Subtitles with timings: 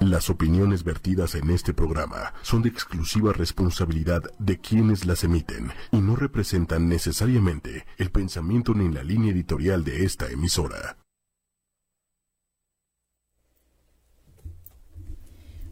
[0.00, 5.98] Las opiniones vertidas en este programa son de exclusiva responsabilidad de quienes las emiten y
[5.98, 10.98] no representan necesariamente el pensamiento ni la línea editorial de esta emisora.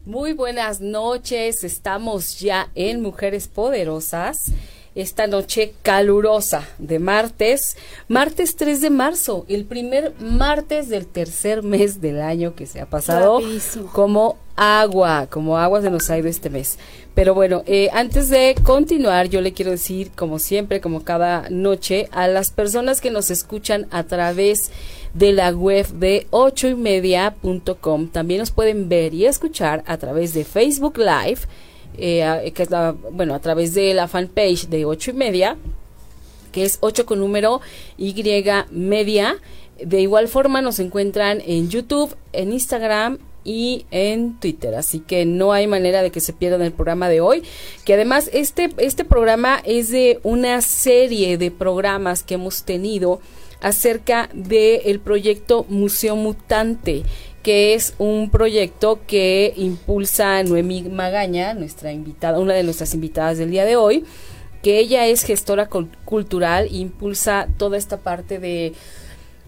[0.05, 4.51] Muy buenas noches, estamos ya en Mujeres Poderosas
[4.95, 12.01] esta noche calurosa de martes, martes 3 de marzo, el primer martes del tercer mes
[12.01, 13.41] del año que se ha pasado
[13.91, 16.77] como agua, como agua se nos ha ido este mes.
[17.15, 22.07] Pero bueno, eh, antes de continuar, yo le quiero decir, como siempre, como cada noche,
[22.11, 24.71] a las personas que nos escuchan a través
[25.13, 30.97] de la web de ochoymedia.com, también nos pueden ver y escuchar a través de Facebook
[30.97, 31.41] Live,
[31.97, 35.57] eh, que es la, bueno, a través de la fanpage de ocho y media,
[36.53, 37.59] que es 8 con número
[37.97, 38.13] Y
[38.71, 39.35] media.
[39.83, 44.75] De igual forma nos encuentran en YouTube, en Instagram y en Twitter.
[44.75, 47.43] Así que no hay manera de que se pierdan el programa de hoy.
[47.83, 53.19] Que además este, este programa es de una serie de programas que hemos tenido
[53.61, 57.03] acerca del el proyecto Museo Mutante
[57.43, 63.51] que es un proyecto que impulsa Noemí Magaña, nuestra invitada, una de nuestras invitadas del
[63.51, 64.05] día de hoy,
[64.63, 65.67] que ella es gestora
[66.05, 68.73] cultural e impulsa toda esta parte de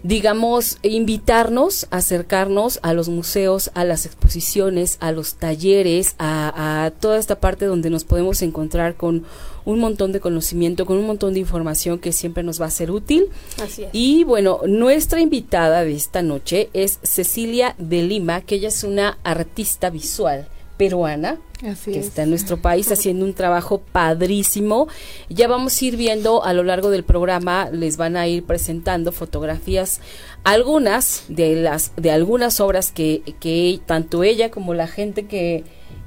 [0.04, 7.18] digamos, invitarnos, acercarnos a los museos, a las exposiciones, a los talleres, a, a, toda
[7.18, 9.24] esta parte donde nos podemos encontrar con
[9.66, 12.92] un montón de conocimiento, con un montón de información que siempre nos va a ser
[12.92, 13.28] útil.
[13.62, 13.90] Así es.
[13.94, 19.18] Y bueno, nuestra invitada de esta noche es Cecilia de Lima, que ella es una
[19.24, 21.38] artista visual peruana
[21.86, 24.88] que está en nuestro país haciendo un trabajo padrísimo.
[25.30, 29.12] Ya vamos a ir viendo a lo largo del programa, les van a ir presentando
[29.12, 30.02] fotografías,
[30.44, 35.64] algunas de las de algunas obras que, que tanto ella como la gente que,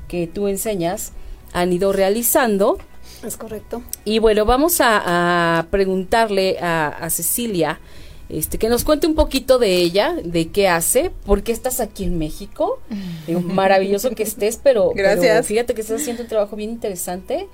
[0.06, 1.12] que tú enseñas
[1.52, 2.78] han ido realizando
[3.22, 3.82] es correcto.
[4.04, 7.80] Y bueno, vamos a, preguntarle a, Cecilia
[8.28, 12.04] este, que nos cuente un poquito de ella, de qué hace, por qué estás aquí
[12.04, 12.80] en México.
[13.42, 15.46] maravilloso que estés, pero, Gracias.
[15.46, 17.48] fíjate que estás haciendo un trabajo bien interesante.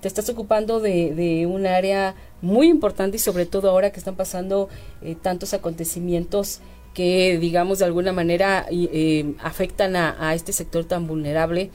[0.00, 4.14] Te estás ocupando de, de un área muy importante y sobre todo ahora que están
[4.14, 4.68] pasando
[5.02, 6.60] eh, tantos acontecimientos
[6.94, 11.70] que, digamos, de alguna manera eh, afectan a, a este sector tan vulnerable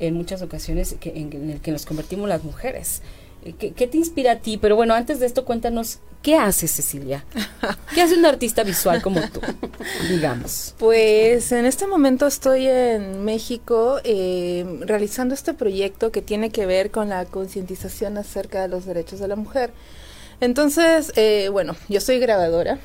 [0.00, 3.02] en muchas ocasiones que, en, el que nos convertimos las mujeres.
[3.44, 4.58] Eh, ¿Qué, ¿Qué, te inspira a ti?
[4.58, 7.24] Pero bueno, antes de esto, cuéntanos, ¿qué hace Cecilia?
[7.94, 9.40] ¿Qué hace un artista visual como tú,
[10.08, 10.74] digamos?
[10.78, 16.90] Pues en este momento estoy en México eh, realizando este proyecto que tiene que ver
[16.90, 19.70] con la concientización acerca de los derechos de la mujer.
[20.40, 22.78] Entonces, eh, bueno, yo soy grabadora,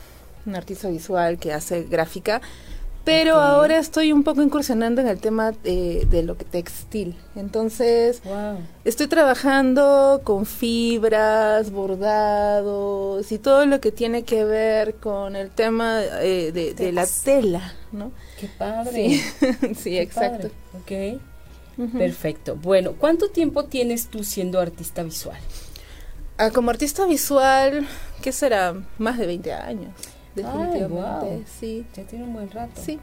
[0.46, 2.42] un artista visual que hace gráfica
[3.04, 7.16] pero ahora estoy un poco incursionando en el tema de, de lo que textil.
[7.36, 8.22] Entonces,
[8.86, 16.02] estoy trabajando con fibras, bordados y todo lo que tiene que ver con el tema
[16.22, 18.12] eh, de, la tela, ¿no?
[18.40, 19.20] Qué padre.
[19.76, 20.50] Sí, exacto.
[20.80, 21.20] Ok.
[21.98, 22.56] Perfecto.
[22.56, 25.40] Bueno, ¿cuánto tiempo tienes tú siendo artista visual?
[26.38, 27.88] Ah, como artista visual,
[28.22, 28.76] ¿qué será?
[29.00, 29.90] Más de 20 años
[30.36, 31.86] definitivamente, sí.
[31.96, 32.82] Ya tiene un buen rato.
[32.82, 33.00] Sí.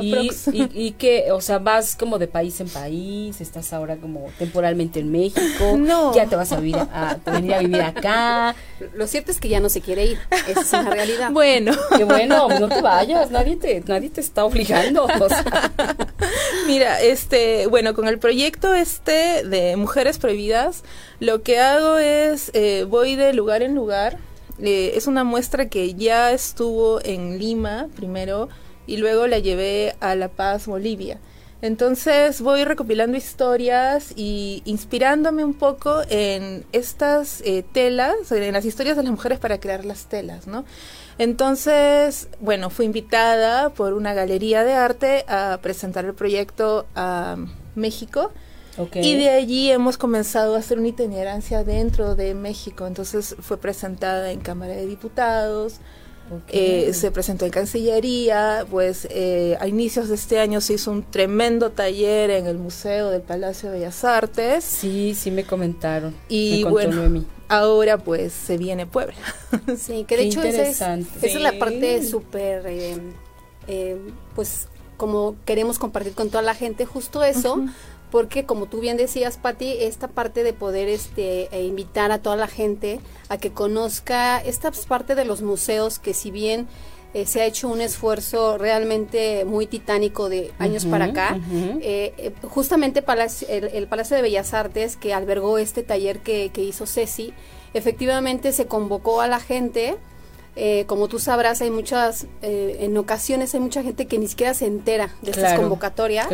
[0.00, 0.30] Y,
[0.74, 5.10] y, que, o sea, vas como de país en país, estás ahora como temporalmente en
[5.10, 6.14] México, no.
[6.14, 8.54] ya te vas a, vivir a, venir a vivir acá.
[8.94, 10.18] Lo cierto es que ya no se quiere ir,
[10.48, 11.30] esa es una realidad.
[11.42, 11.72] Bueno.
[11.96, 15.06] Que bueno, no te vayas, nadie te, nadie te está obligando.
[16.66, 20.84] Mira, este, bueno, con el proyecto este de Mujeres Prohibidas,
[21.20, 24.18] lo que hago es, eh, voy de lugar en lugar,
[24.62, 28.48] es una muestra que ya estuvo en Lima primero
[28.86, 31.18] y luego la llevé a La Paz, Bolivia.
[31.62, 38.96] Entonces voy recopilando historias y inspirándome un poco en estas eh, telas, en las historias
[38.96, 40.64] de las mujeres para crear las telas, ¿no?
[41.18, 47.36] Entonces, bueno, fui invitada por una galería de arte a presentar el proyecto a
[47.76, 48.32] México
[48.94, 52.86] y de allí hemos comenzado a hacer una itinerancia dentro de México.
[52.86, 55.80] Entonces fue presentada en Cámara de Diputados,
[56.48, 61.02] eh, se presentó en Cancillería, pues eh, a inicios de este año se hizo un
[61.02, 64.64] tremendo taller en el Museo del Palacio de Bellas Artes.
[64.64, 66.14] Sí, sí me comentaron.
[66.28, 69.14] Y bueno, ahora pues se viene Puebla.
[69.76, 73.98] Sí, que de hecho esa es, esa es, la parte súper, eh,
[74.34, 77.62] pues como queremos compartir con toda la gente, justo eso
[78.12, 82.36] porque como tú bien decías, Patti, esta parte de poder este, e invitar a toda
[82.36, 83.00] la gente
[83.30, 86.68] a que conozca esta parte de los museos que si bien
[87.14, 91.40] eh, se ha hecho un esfuerzo realmente muy titánico de años para acá.
[91.80, 93.02] Eh, eh, justamente
[93.48, 97.32] el, Palacio de Bellas Artes, que albergó este taller que, que hizo Ceci,
[97.72, 99.96] efectivamente se convocó a la gente
[100.54, 104.52] eh, como tú sabrás, hay muchas, eh, en ocasiones hay mucha gente que ni siquiera
[104.52, 106.28] se entera de estas convocatorias.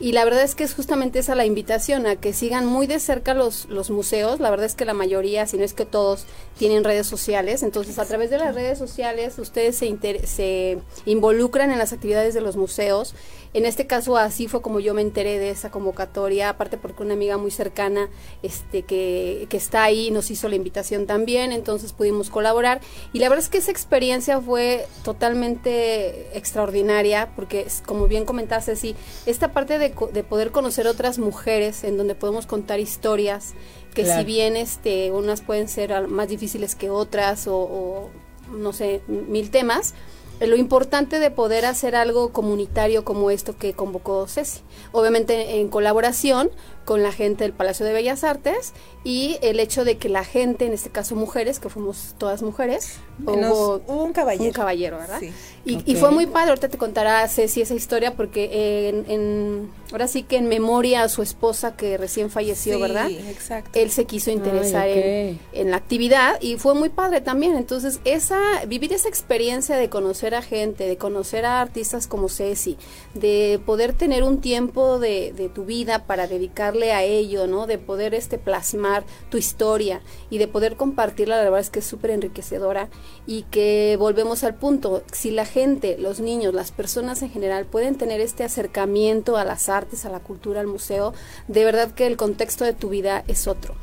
[0.00, 2.98] Y la verdad es que es justamente esa la invitación a que sigan muy de
[2.98, 4.40] cerca los, los museos.
[4.40, 6.26] La verdad es que la mayoría, si no es que todos,
[6.58, 7.62] tienen redes sociales.
[7.62, 12.40] Entonces, a través de las redes sociales, ustedes se, se involucran en las actividades de
[12.40, 13.14] los museos
[13.54, 17.12] en este caso así fue como yo me enteré de esa convocatoria, aparte porque una
[17.12, 18.08] amiga muy cercana
[18.42, 22.80] este, que, que está ahí nos hizo la invitación también, entonces pudimos colaborar.
[23.12, 28.96] Y la verdad es que esa experiencia fue totalmente extraordinaria, porque como bien comentaste, sí,
[29.26, 33.54] esta parte de, de poder conocer otras mujeres en donde podemos contar historias,
[33.94, 38.10] que si bien este, unas pueden ser más difíciles que otras o, o
[38.50, 39.94] no sé, mil temas,
[40.40, 44.60] lo importante de poder hacer algo comunitario como esto que convocó Ceci.
[44.90, 46.50] Obviamente en colaboración
[46.84, 48.72] con la gente del Palacio de Bellas Artes
[49.04, 52.98] y el hecho de que la gente, en este caso mujeres, que fuimos todas mujeres,
[53.24, 54.46] hubo, un caballero.
[54.46, 55.20] Un caballero, ¿verdad?
[55.64, 60.36] Y, fue muy padre, ahorita te contará Ceci esa historia porque en, ahora sí que
[60.36, 63.10] en memoria a su esposa que recién falleció, ¿verdad?
[63.10, 63.78] exacto.
[63.78, 67.56] Él se quiso interesar en, en, la actividad y fue muy padre también.
[67.56, 72.76] Entonces, esa vivir esa experiencia de conocer a gente, de conocer a artistas como Ceci,
[73.14, 77.66] de poder tener un tiempo de, de tu vida para dedicar a ello, ¿no?
[77.66, 81.86] De poder este plasmar tu historia y de poder compartirla, la verdad es que es
[81.86, 82.88] súper enriquecedora
[83.26, 87.96] y que volvemos al punto, si la gente, los niños, las personas en general pueden
[87.96, 91.12] tener este acercamiento a las artes, a la cultura, al museo,
[91.48, 93.81] de verdad que el contexto de tu vida es otro.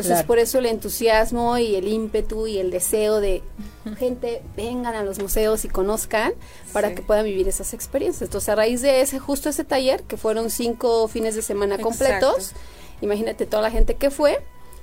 [0.00, 3.42] Entonces, por eso el entusiasmo y el ímpetu y el deseo de
[3.98, 6.32] gente vengan a los museos y conozcan
[6.72, 8.22] para que puedan vivir esas experiencias.
[8.22, 12.52] Entonces, a raíz de ese, justo ese taller, que fueron cinco fines de semana completos,
[13.00, 14.38] imagínate toda la gente que fue,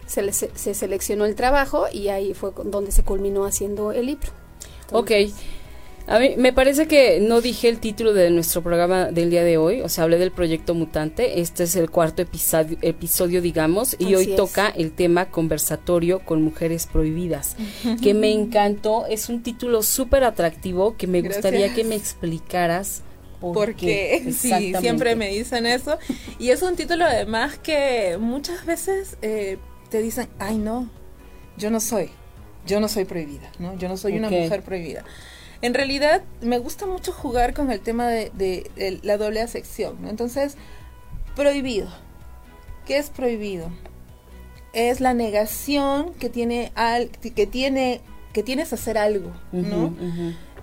[0.05, 4.31] se, se seleccionó el trabajo y ahí fue donde se culminó haciendo el libro.
[4.91, 5.11] ok.
[6.07, 9.57] A mí me parece que no dije el título de nuestro programa del día de
[9.57, 14.13] hoy, o sea, hablé del proyecto Mutante, este es el cuarto episodio, episodio digamos, y
[14.13, 17.55] hoy toca el tema conversatorio con mujeres prohibidas,
[18.03, 23.01] que me encantó, es un título súper atractivo que me gustaría que me explicaras.
[23.41, 25.99] Porque sí, siempre me dicen eso.
[26.39, 29.57] Y es un título además que muchas veces eh,
[29.89, 30.89] te dicen, ay no,
[31.57, 32.09] yo no soy,
[32.65, 33.77] yo no soy prohibida, ¿no?
[33.77, 35.03] Yo no soy una mujer prohibida.
[35.65, 40.07] En realidad me gusta mucho jugar con el tema de, la doble acepción.
[40.07, 40.57] Entonces,
[41.35, 41.87] prohibido.
[42.85, 43.71] ¿Qué es prohibido?
[44.73, 48.01] Es la negación que tiene al, que tiene
[48.31, 49.95] que tienes a hacer algo, ¿no?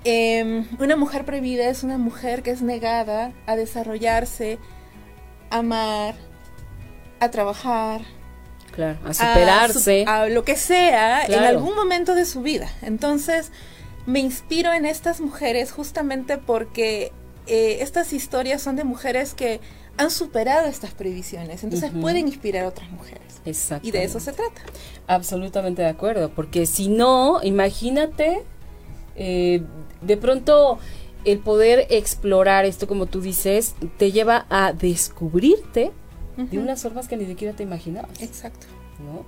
[0.04, 4.58] Em, una mujer prohibida es una mujer que es negada a desarrollarse,
[5.50, 6.14] a amar,
[7.18, 8.02] a trabajar,
[8.70, 12.68] claro, a superarse, a, lo que sea en algún momento de su vida.
[12.82, 13.50] Entonces,
[14.06, 17.12] me inspiro en estas mujeres justamente porque
[17.46, 19.60] eh, estas historias son de mujeres que
[19.96, 23.40] han superado estas prohibiciones, entonces pueden inspirar a otras mujeres.
[23.44, 23.86] Exacto.
[23.86, 24.62] Y de eso se trata.
[25.06, 28.42] Absolutamente de acuerdo, porque si no, imagínate,
[29.16, 29.62] eh,
[30.00, 30.78] de pronto
[31.24, 35.92] el poder explorar esto, como tú dices, te lleva a descubrirte
[36.36, 38.22] de unas formas que ni siquiera te imaginabas.
[38.22, 38.66] Exacto.
[38.98, 39.24] ¿no?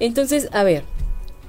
[0.00, 0.84] Entonces, a ver,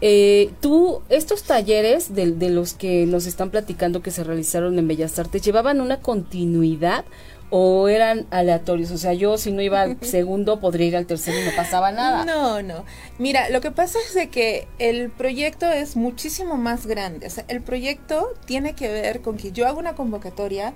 [0.01, 4.87] eh, tú, estos talleres de, de, los que nos están platicando que se realizaron en
[4.87, 7.03] Bellas Artes, ¿llevaban una continuidad
[7.49, 8.91] o eran aleatorios?
[8.91, 11.91] O sea, yo si no iba al segundo podría ir al tercero y no pasaba
[11.91, 12.23] nada.
[12.23, 12.85] No, no.
[13.17, 17.27] Mira, lo que pasa es de que el proyecto es muchísimo más grande.
[17.27, 20.73] O sea, el proyecto tiene que ver con que yo hago una convocatoria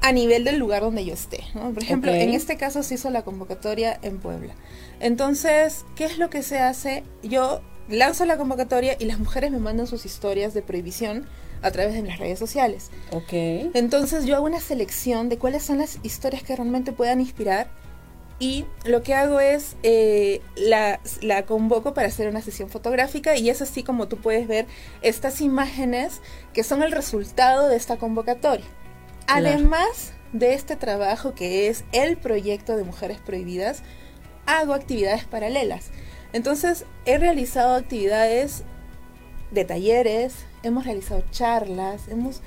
[0.00, 1.42] a nivel del lugar donde yo esté.
[1.54, 4.54] Por ejemplo, en este caso se hizo la convocatoria en Puebla.
[5.00, 7.02] Entonces, ¿qué es lo que se hace?
[7.24, 11.26] Yo lanzo la convocatoria y las mujeres me mandan sus historias de prohibición
[11.62, 12.90] a través de las redes sociales.
[13.12, 13.32] Ok.
[13.74, 17.68] Entonces yo hago una selección de cuáles son las historias que realmente puedan inspirar
[18.38, 23.48] y lo que hago es eh, la, la, convoco para hacer una sesión fotográfica y
[23.48, 24.66] es así como tú puedes ver
[25.00, 26.20] estas imágenes
[26.52, 28.66] que son el resultado de esta convocatoria.
[29.26, 33.82] Además de este trabajo que es el proyecto de Mujeres Prohibidas,
[34.44, 35.90] hago actividades paralelas.
[36.36, 38.62] Entonces, he realizado actividades
[39.52, 42.42] de talleres, hemos realizado charlas, hemos...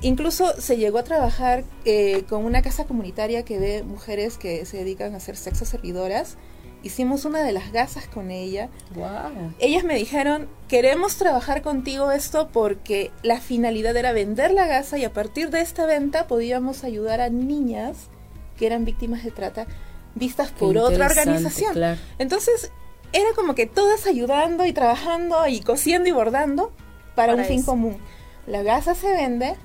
[0.00, 4.78] Incluso se llegó a trabajar eh, con una casa comunitaria que ve mujeres que se
[4.78, 6.38] dedican a hacer sexo servidoras
[6.82, 8.70] hicimos una de las gasas con ella.
[8.94, 9.52] Wow.
[9.58, 15.04] Ellas me dijeron, queremos trabajar contigo esto porque la finalidad era vender la gasa y
[15.04, 18.08] a partir de esta venta podíamos ayudar a niñas
[18.56, 19.66] que eran víctimas de trata
[20.14, 21.98] vistas por otra organización.
[22.18, 22.72] Entonces,
[23.12, 26.72] era como que todas ayudando y trabajando y cosiendo y bordando
[27.14, 27.98] para, un fin común.
[28.46, 29.56] La gasa se vende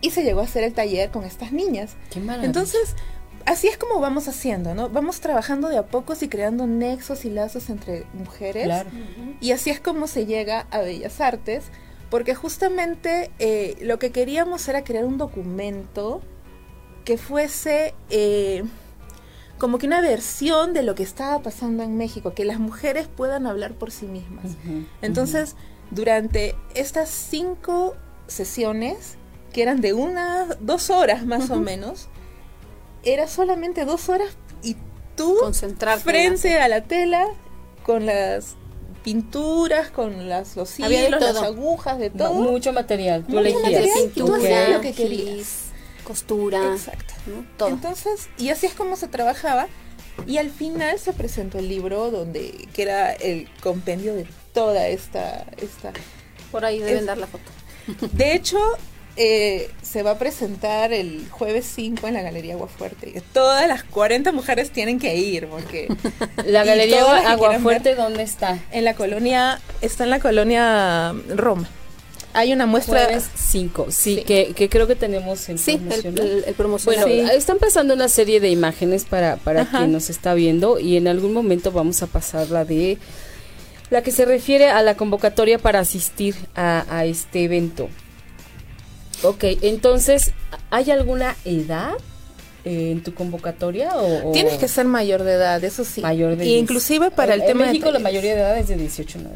[0.00, 1.96] y se llegó a hacer el taller con estas niñas.
[2.10, 2.96] Qué Entonces,
[3.46, 4.88] así es como vamos haciendo, ¿no?
[4.88, 8.84] Vamos trabajando de a pocos y creando nexos y lazos entre mujeres.
[9.40, 11.64] Y así es como se llega a Bellas Artes,
[12.10, 16.20] porque justamente eh, lo que queríamos era crear un documento
[17.04, 18.64] que fuese eh,
[19.62, 23.46] como que una versión de lo que estaba pasando en México, que las mujeres puedan
[23.46, 24.56] hablar por sí mismas.
[25.02, 25.54] Entonces,
[25.92, 27.94] durante estas cinco
[28.26, 29.18] sesiones,
[29.52, 32.08] que eran de una, dos horas más o menos,
[33.04, 34.30] era solamente dos horas
[34.64, 34.74] y
[35.14, 35.38] tú
[36.02, 37.28] frente a la tela
[37.84, 38.56] con las
[39.04, 42.34] pinturas, con las, los hilos, las agujas, de todo.
[42.34, 43.24] Mucho material.
[43.28, 43.86] Tú elegías.
[44.12, 45.61] Tú hacías lo que querías.
[46.04, 46.72] Costura.
[46.72, 47.14] Exacto.
[47.66, 49.68] Entonces, y así es como se trabajaba.
[50.26, 55.46] Y al final se presentó el libro donde, que era el compendio de toda esta...
[55.56, 55.92] esta
[56.50, 57.50] Por ahí deben dar la foto.
[58.12, 58.58] De hecho,
[59.16, 63.22] eh, se va a presentar el jueves 5 en la Galería Aguafuerte.
[63.32, 65.88] Todas las 40 mujeres tienen que ir porque...
[66.46, 68.58] ¿La Galería Aguafuerte dónde está?
[68.70, 71.68] En la colonia, está en la colonia Roma.
[72.34, 73.04] Hay una muestra...
[73.04, 77.94] Jueves 5, sí, Que, que, creo que tenemos el sí, El, el, Bueno, están pasando
[77.94, 82.02] una serie de imágenes para, para quien nos está viendo y en algún momento vamos
[82.02, 82.98] a pasar la de...
[83.90, 87.90] La que se refiere a la convocatoria para asistir a, a este evento.
[89.22, 90.32] Ok, entonces,
[90.70, 91.92] ¿hay alguna edad
[92.64, 96.00] en tu convocatoria o, tienes que ser mayor de edad eso sí.
[96.00, 99.18] Mayor de inclusive para el tema en México la mayoría de edad es de 18
[99.18, 99.30] no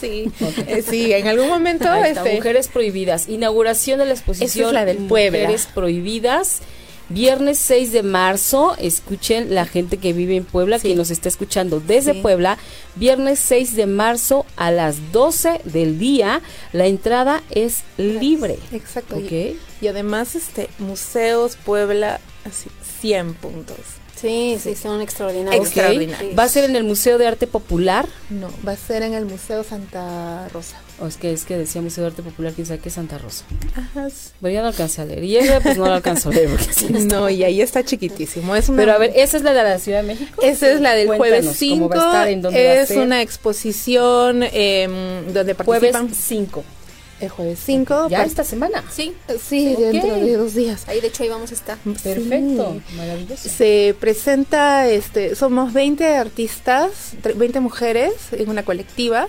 [0.00, 0.30] sí
[0.66, 4.98] eh, sí en algún momento este, mujeres prohibidas inauguración de la exposición es la del
[4.98, 6.62] Puebla mujeres prohibidas
[7.12, 11.78] Viernes 6 de marzo, escuchen la gente que vive en Puebla, que nos está escuchando
[11.78, 12.56] desde Puebla.
[12.94, 16.40] Viernes 6 de marzo a las 12 del día,
[16.72, 18.58] la entrada es libre.
[18.72, 19.20] Exacto.
[19.20, 22.70] Y, además, este Museos Puebla, así,
[23.00, 23.76] 100 puntos.
[24.22, 25.72] Sí, sí, son extraordinarios.
[26.38, 28.06] ¿Va a ser en el Museo de Arte Popular?
[28.30, 30.76] No, va a ser en el Museo Santa Rosa.
[31.00, 33.18] O es que es que decía Museo de Arte Popular, quién sabe qué es Santa
[33.18, 33.44] Rosa.
[33.74, 34.06] Ajá.
[34.40, 35.24] Bueno, ya no alcancé a leer.
[35.24, 38.54] Y ella pues no lo alcanzó a leer porque No, y ahí está chiquitísimo.
[38.54, 40.40] Es Pero a ver, ¿esa es la de la Ciudad de México?
[40.40, 41.90] Esa es la del jueves 5.
[42.52, 46.02] Es una exposición eh, donde participan...
[46.02, 46.64] Jueves 5
[47.22, 48.08] el jueves 5.
[48.08, 48.84] ¿Ya esta semana?
[48.90, 49.14] Sí.
[49.40, 50.88] Sí, dentro de dos días.
[50.88, 51.78] Ahí de hecho ahí vamos a estar.
[51.78, 53.48] Perfecto, maravilloso.
[53.48, 59.26] Se presenta, este, somos 20 artistas, 20 mujeres en una colectiva.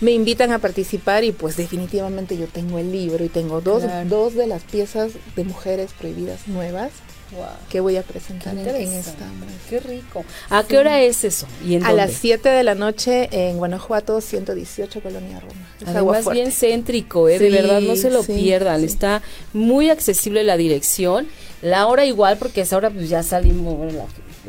[0.00, 4.34] Me invitan a participar y pues definitivamente yo tengo el libro y tengo dos, dos
[4.34, 6.90] de las piezas de mujeres prohibidas nuevas
[7.68, 9.24] que voy a presentar en, esta.
[9.68, 10.24] Qué rico.
[10.50, 11.46] ¿A qué hora es eso?
[11.64, 15.54] ¿Y a las 7 de la noche en Guanajuato 118 Colonia Roma.
[15.86, 17.38] Además bien céntrico, ¿eh?
[17.38, 18.84] de verdad no se lo pierdan.
[18.84, 19.22] Está
[19.52, 21.28] muy accesible la dirección.
[21.62, 24.06] La hora igual porque esa hora pues ya salimos, la,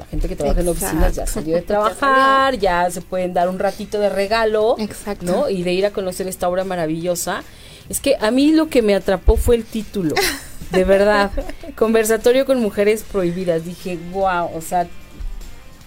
[0.10, 4.00] gente que trabaja en oficinas ya salió de trabajar, ya, se pueden dar un ratito
[4.00, 5.25] de regalo, Exacto.
[5.25, 5.50] ¿no?
[5.50, 7.44] Y de ir a conocer esta obra maravillosa.
[7.90, 10.16] Es que a mí lo que me atrapó fue el título.
[10.72, 11.32] de verdad.
[11.75, 13.66] Conversatorio con mujeres prohibidas.
[13.66, 14.88] Dije, wow, o sea,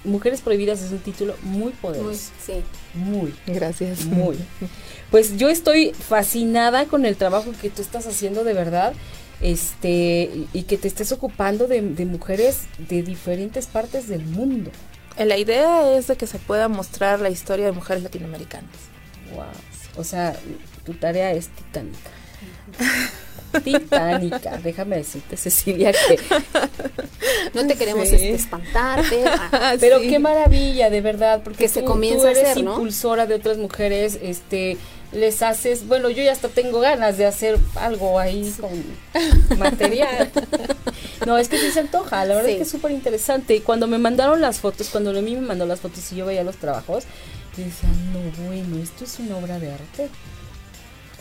[0.07, 2.09] Mujeres Prohibidas es un título muy poderoso.
[2.09, 2.63] Muy, sí.
[2.95, 3.35] Muy.
[3.47, 4.05] Gracias.
[4.05, 4.37] Muy.
[5.11, 8.95] Pues yo estoy fascinada con el trabajo que tú estás haciendo de verdad.
[9.41, 14.71] Este, y que te estés ocupando de, de mujeres de diferentes partes del mundo.
[15.19, 18.71] La idea es de que se pueda mostrar la historia de mujeres latinoamericanas.
[19.35, 19.45] Wow.
[19.97, 20.37] O sea,
[20.85, 22.11] tu tarea es titánica.
[23.65, 24.59] titánica.
[24.63, 26.19] Déjame decirte, Cecilia, que
[27.55, 29.03] no te queremos este, espantar,
[29.81, 34.19] pero qué maravilla, de verdad, porque se comienza eres a hacer, impulsora de otras mujeres,
[34.23, 34.77] este
[35.13, 38.71] les haces, bueno, yo ya hasta tengo ganas de hacer algo ahí con
[39.59, 40.31] material.
[41.27, 43.55] no, es que sí se antoja, la verdad es que es súper interesante.
[43.55, 46.43] Y cuando me mandaron las fotos, cuando mí me mandó las fotos y yo veía
[46.43, 47.05] los trabajos,
[47.59, 50.11] no, bueno, esto es una obra de arte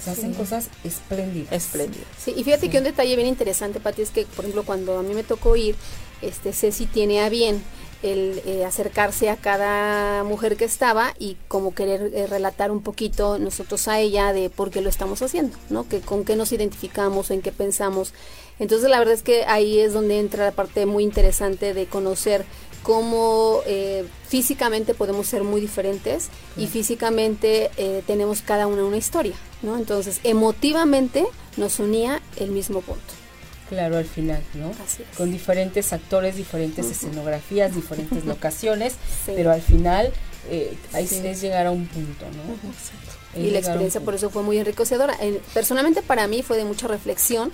[0.08, 1.51] hacen cosas espléndidas.
[1.51, 2.08] Espléndidas.
[2.18, 5.04] Sí, y fíjate que un detalle bien interesante, Pati, es que, por ejemplo, cuando a
[5.04, 5.75] mí me tocó ir,
[6.22, 7.62] este Ceci tiene a bien
[8.04, 13.39] el eh, acercarse a cada mujer que estaba y como querer eh, relatar un poquito
[13.39, 15.88] nosotros a ella de por qué lo estamos haciendo, ¿no?
[15.88, 18.13] Que con qué nos identificamos, en qué pensamos.
[18.60, 22.46] Entonces la verdad es que ahí es donde entra la parte muy interesante de conocer
[22.86, 29.34] cómo eh, físicamente podemos ser muy diferentes y físicamente eh, tenemos cada una una historia,
[29.63, 29.75] ¿no?
[29.75, 31.25] Entonces, emotivamente
[31.58, 33.01] nos unía el mismo punto.
[33.70, 34.70] Claro, al final, ¿no?
[34.86, 35.18] Así es.
[35.18, 38.94] Con diferentes actores, diferentes escenografías, diferentes locaciones,
[39.25, 40.13] pero al final
[40.51, 41.25] eh, ahí sí.
[41.25, 43.42] es llegar a un punto, ¿no?
[43.42, 45.18] Y la experiencia por eso fue muy enriquecedora.
[45.56, 47.51] personalmente para mí fue de mucha reflexión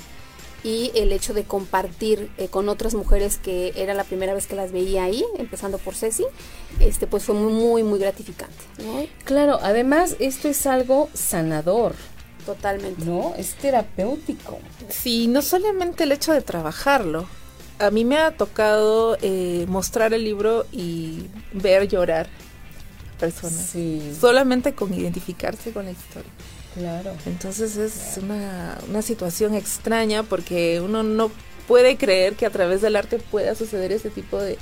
[0.64, 4.56] y el hecho de compartir eh, con otras mujeres que era la primera vez que
[4.56, 6.26] las veía ahí, empezando por Ceci,
[6.80, 8.56] este pues fue muy muy gratificante.
[9.24, 11.96] Claro, además esto es algo sanador.
[12.46, 13.06] Totalmente.
[13.06, 14.60] No, es terapéutico.
[14.90, 17.28] Sí, no solamente el hecho de trabajarlo.
[17.80, 22.28] A mí me ha tocado eh, mostrar el libro y ver llorar
[23.20, 23.70] personas.
[23.72, 24.16] Sí.
[24.20, 26.32] Solamente con identificarse con la historia.
[26.74, 27.12] Claro.
[27.26, 31.32] Entonces es Una, una situación extraña porque uno no
[31.68, 34.58] puede creer que a través del arte pueda suceder ese tipo de,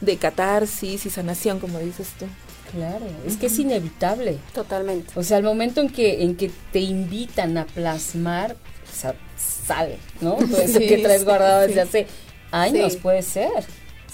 [0.00, 2.26] de catarsis y sanación, como dices tú.
[2.72, 4.38] Claro, es que es inevitable.
[4.54, 5.12] Totalmente.
[5.16, 9.98] O sea, al momento en que, en que te invitan a plasmar, o sea, sale,
[10.20, 10.34] ¿no?
[10.34, 12.06] Todo eso que traes guardado desde hace
[12.52, 13.64] años puede ser.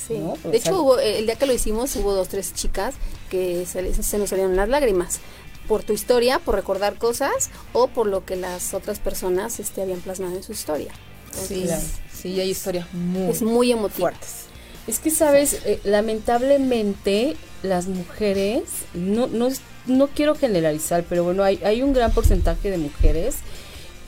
[0.08, 0.14] Sí.
[0.44, 2.94] De hecho, hubo, el día que lo hicimos, hubo dos, tres chicas
[3.30, 5.20] que se, se nos salieron las lágrimas
[5.68, 10.00] por tu historia, por recordar cosas o por lo que las otras personas este, habían
[10.00, 10.92] plasmado en su historia.
[11.32, 11.66] sí,
[12.12, 14.46] sí, hay historias muy, es muy fuertes.
[14.86, 18.62] Es que, sabes, eh, lamentablemente las mujeres,
[18.94, 19.48] no, no,
[19.86, 23.36] no quiero generalizar, pero bueno, hay, hay un gran porcentaje de mujeres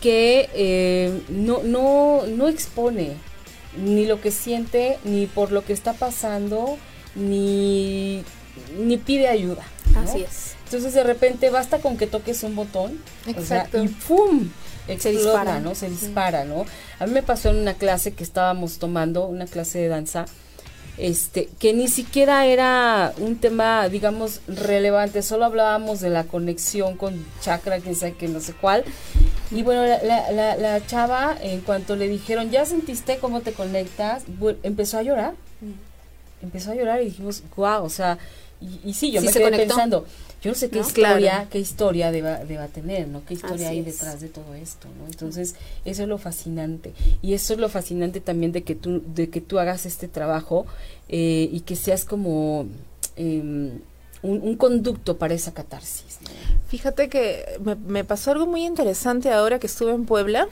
[0.00, 3.16] que eh, no, no, no expone
[3.76, 6.78] ni lo que siente, ni por lo que está pasando,
[7.16, 8.22] ni,
[8.78, 9.64] ni pide ayuda.
[9.96, 10.57] Así es.
[10.68, 13.82] Entonces de repente basta con que toques un botón Exacto.
[13.82, 14.50] y ¡pum!
[14.98, 15.74] se dispara, ¿no?
[15.74, 16.66] Se dispara, ¿no?
[16.98, 20.26] A mí me pasó en una clase que estábamos tomando, una clase de danza,
[20.98, 27.24] este, que ni siquiera era un tema, digamos, relevante, solo hablábamos de la conexión con
[27.40, 28.84] chakra, quién sabe que no sé cuál.
[29.50, 34.24] Y bueno, la, la, la, chava, en cuanto le dijeron, ¿ya sentiste cómo te conectas?
[34.62, 35.32] empezó a llorar.
[35.62, 36.44] Mm.
[36.44, 38.18] Empezó a llorar y dijimos, guau, o sea,
[38.60, 40.04] y, sí, yo me quedé pensando,
[40.40, 43.24] yo no sé qué historia, qué historia deba, deba tener, ¿no?
[43.24, 45.06] Qué historia hay detrás de todo esto, ¿no?
[45.06, 46.92] Entonces, eso es lo fascinante.
[47.22, 50.64] Y eso es lo fascinante también de que tú, de que tú hagas este trabajo
[51.08, 52.66] eh, y que seas como
[53.16, 53.80] em,
[54.22, 56.18] un, conducto para esa catarsis.
[56.68, 60.46] Fíjate que me, pasó algo muy interesante ahora que estuve en Puebla.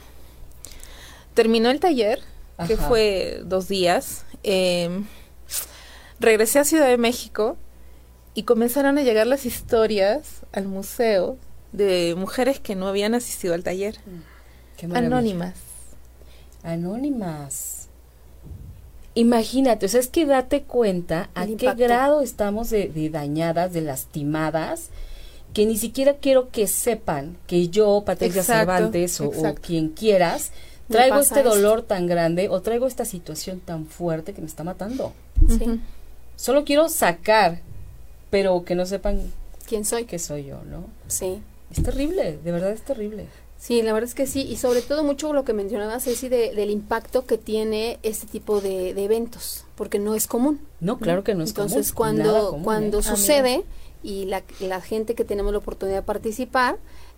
[1.33, 2.19] Terminó el taller,
[2.67, 4.25] que fue dos días.
[4.43, 5.05] Em,
[6.19, 7.55] regresé a Ciudad de México
[8.37, 11.39] y comenzaron a llegar las historias al museo
[11.71, 13.97] de mujeres que no habían asistido al taller.
[14.05, 15.55] Mm, Anónimas.
[16.61, 17.87] Anónimas.
[19.15, 24.89] Imagínate, o sea, es que date cuenta a qué grado estamos de, dañadas, de lastimadas,
[25.55, 30.51] que ni siquiera quiero que sepan que yo, Patricia Cervantes o, quien quieras,
[30.87, 35.11] traigo este dolor tan grande o traigo esta situación tan fuerte que me está matando.
[35.49, 35.81] Sí.
[36.35, 37.61] Solo quiero sacar
[38.29, 39.21] pero que no sepan
[39.67, 40.05] quién soy.
[40.05, 40.85] Que soy yo, ¿no?
[41.07, 41.41] Sí.
[41.71, 43.27] Es terrible, de verdad es terrible.
[43.59, 46.53] Sí, la verdad es que sí, y sobre todo mucho lo que mencionabas, Ceci, de,
[46.53, 50.61] del impacto que tiene este tipo de, eventos, porque no es común.
[50.79, 52.19] No, claro que no es Entonces, común.
[52.19, 53.03] Entonces, cuando, cuando ¿eh?
[53.03, 53.63] sucede
[54.03, 56.77] y la, la gente que tenemos la oportunidad de participar,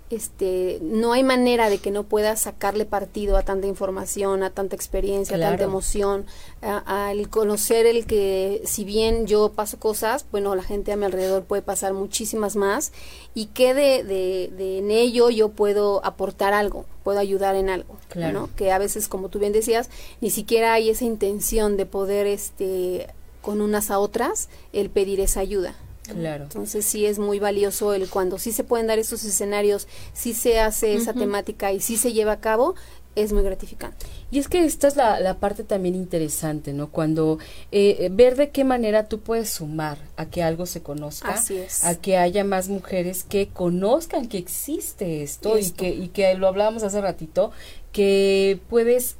[0.10, 4.76] este, no hay manera de que no puedas sacarle partido a tanta información, a tanta
[4.76, 6.26] experiencia, a tanta emoción,
[6.62, 11.44] al conocer el que si bien yo paso cosas, bueno, la gente a mi alrededor
[11.44, 12.92] puede pasar muchísimas más
[13.36, 18.50] y que de, de, en ello yo puedo aportar algo, puedo ayudar en algo, ¿no?
[18.56, 19.90] Que a veces, como tú bien decías,
[20.22, 23.08] ni siquiera hay esa intención de poder, este,
[23.42, 25.76] con unas a otras, el pedir esa ayuda.
[26.14, 26.44] Claro.
[26.44, 30.60] Entonces sí es muy valioso el cuando sí se pueden dar esos escenarios, sí se
[30.60, 32.76] hace esa temática y sí se lleva a cabo,
[33.16, 34.06] es muy gratificante.
[34.32, 36.90] Y es que esta es la, parte también interesante, ¿no?
[36.90, 37.40] Cuando
[37.72, 41.42] eh, ver de qué manera tú puedes sumar a que algo se conozca,
[41.84, 46.48] a que haya más mujeres que conozcan que existe esto, Y, que, y que lo
[46.48, 47.52] hablábamos hace ratito,
[47.92, 49.16] que puedes,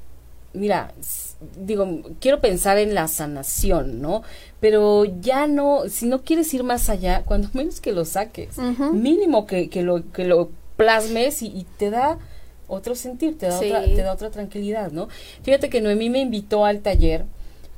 [0.54, 0.94] mira,
[1.58, 4.24] digo, quiero pensar en la sanación, ¿no?
[4.60, 8.58] Pero ya no, si no quieres ir más allá, cuando menos que lo saques,
[8.94, 12.18] mínimo que, que, lo, que lo plasmes y, te da
[12.68, 15.08] otro sentir, te da, otra, te da otra tranquilidad, ¿no?
[15.44, 17.26] Fíjate que Noemí me invitó al taller,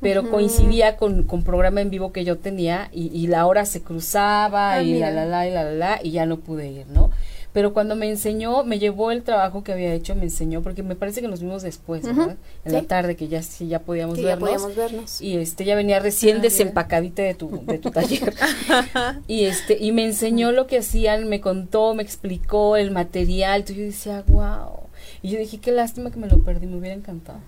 [0.02, 3.84] pero coincidía con, con programa en vivo que yo tenía y, y la hora se
[3.84, 6.88] cruzaba ah, y la, la, la, y la, la, la, y ya no pude ir,
[6.88, 7.12] ¿no?
[7.54, 10.96] Pero cuando me enseñó, me llevó el trabajo que había hecho, me enseñó, porque me
[10.96, 12.38] parece que nos vimos después, ¿verdad?
[12.64, 15.22] En la tarde, que ya sí, ya podíamos, vernos, ya podíamos vernos.
[15.22, 18.34] Y este, ya venía recién ah, desempacadita de tu, de tu taller.
[19.28, 23.78] y este, y me enseñó lo que hacían, me contó, me explicó el material, entonces
[23.78, 24.88] yo decía, wow.
[25.22, 27.40] Y yo dije, qué lástima que me lo perdí, me hubiera encantado.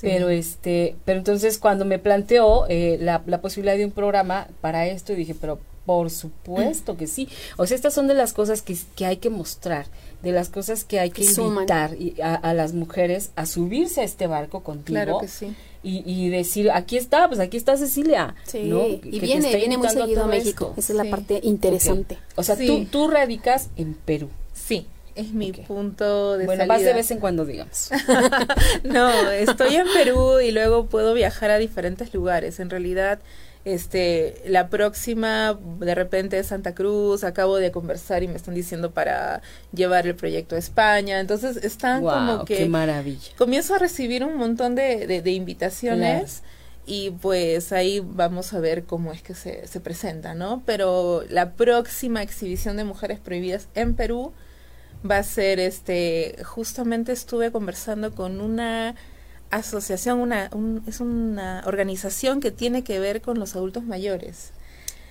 [0.00, 4.86] Pero este, pero entonces cuando me planteó eh, la, la posibilidad de un programa para
[4.86, 7.28] esto, dije, pero por supuesto que sí.
[7.56, 9.86] O sea, estas son de las cosas que, que hay que mostrar,
[10.22, 14.62] de las cosas que hay que invitar a, las mujeres a subirse a este barco
[14.62, 14.94] contigo.
[14.94, 15.54] Claro que sí.
[15.82, 18.34] Y, y decir, aquí está, pues aquí está Cecilia.
[18.44, 20.72] Sí, y viene, viene muy seguido a México.
[20.78, 22.18] Esa es la parte interesante.
[22.36, 24.30] O sea, tú, tú radicas en Perú.
[24.54, 26.74] Sí, es mi punto de bueno, salida.
[26.74, 27.90] Bueno, de vez en cuando, digamos.
[28.84, 32.60] no, estoy en Perú y luego puedo viajar a diferentes lugares.
[32.60, 33.20] En realidad,
[33.64, 37.24] este, la próxima, de repente, es Santa Cruz.
[37.24, 39.40] Acabo de conversar y me están diciendo para
[39.72, 41.18] llevar el proyecto a España.
[41.20, 42.58] Entonces, están como que.
[42.58, 43.32] ¡Qué maravilla!
[43.38, 46.42] Comienzo a recibir un montón de, de, invitaciones.
[46.86, 50.62] Y pues ahí vamos a ver cómo es que se, se presenta, ¿no?
[50.66, 54.34] Pero la próxima exhibición de Mujeres Prohibidas en Perú
[55.08, 58.96] va a ser, este, justamente estuve conversando con una
[59.56, 60.50] asociación, una,
[60.86, 64.52] es una organización que tiene que ver con los adultos mayores.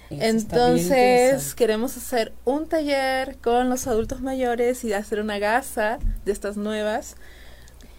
[0.10, 6.56] Entonces queremos hacer un taller con los adultos mayores y hacer una gasa de estas
[6.56, 7.16] nuevas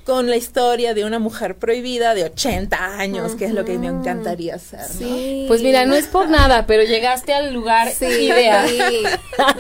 [0.05, 3.87] con la historia de una mujer prohibida de 80 años, que es lo que me
[3.87, 4.81] encantaría hacer.
[5.49, 8.69] Pues mira, no es por nada, pero llegaste al lugar ideal.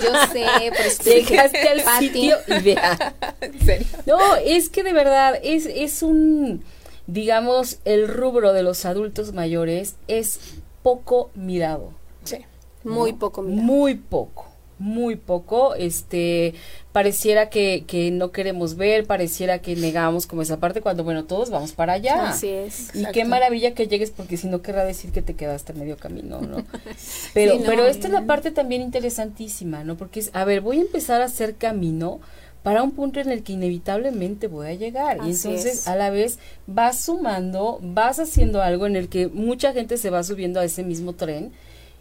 [0.02, 3.14] yo sé, pero llegaste al sitio ideal.
[3.40, 3.86] ¿En serio?
[4.04, 6.62] No, es que de verdad es, es un,
[7.06, 10.40] digamos, el rubro de los adultos mayores es
[10.82, 11.92] poco mirado.
[12.24, 12.38] Sí.
[12.84, 13.62] Muy poco mirado.
[13.62, 16.54] Muy poco muy poco, este,
[16.92, 21.50] pareciera que, que no queremos ver, pareciera que negamos como esa parte, cuando bueno, todos
[21.50, 22.30] vamos para allá.
[22.30, 22.94] Así es.
[22.94, 26.40] Y qué maravilla que llegues, porque si no querrá decir que te quedaste medio camino,
[26.40, 26.64] ¿no?
[27.34, 29.96] Pero, pero esta es la parte también interesantísima, ¿no?
[29.96, 32.20] Porque es, a ver, voy a empezar a hacer camino
[32.64, 35.18] para un punto en el que inevitablemente voy a llegar.
[35.18, 39.98] y entonces a la vez vas sumando, vas haciendo algo en el que mucha gente
[39.98, 41.52] se va subiendo a ese mismo tren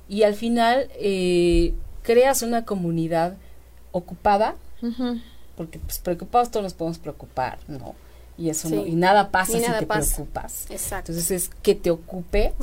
[0.08, 3.36] y al final eh, creas una comunidad
[3.92, 4.56] ocupada,
[5.58, 7.94] porque pues, preocupados todos nos podemos preocupar, ¿no?
[8.38, 10.72] Y eso no, y nada pasa si te preocupas.
[10.72, 11.12] Exacto.
[11.12, 12.54] Entonces es que te ocupe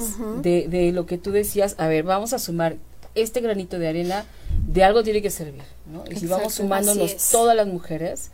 [0.42, 2.76] de, de lo que tú decías, a ver, vamos a sumar
[3.14, 4.24] este granito de arena,
[4.66, 6.04] de algo tiene que servir, ¿no?
[6.10, 8.30] Y si vamos sumándonos todas las mujeres,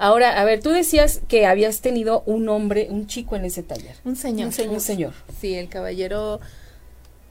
[0.00, 3.96] Ahora, a ver, tú decías que habías tenido un hombre, un chico en ese taller.
[4.04, 4.46] Un señor.
[4.46, 4.74] Un señor.
[4.74, 5.12] Un señor.
[5.40, 6.38] Sí, el caballero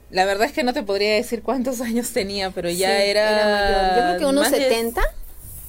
[0.09, 4.03] la verdad es que no te podría decir cuántos años tenía, pero ya era, Yo
[4.03, 5.01] creo que unos 70.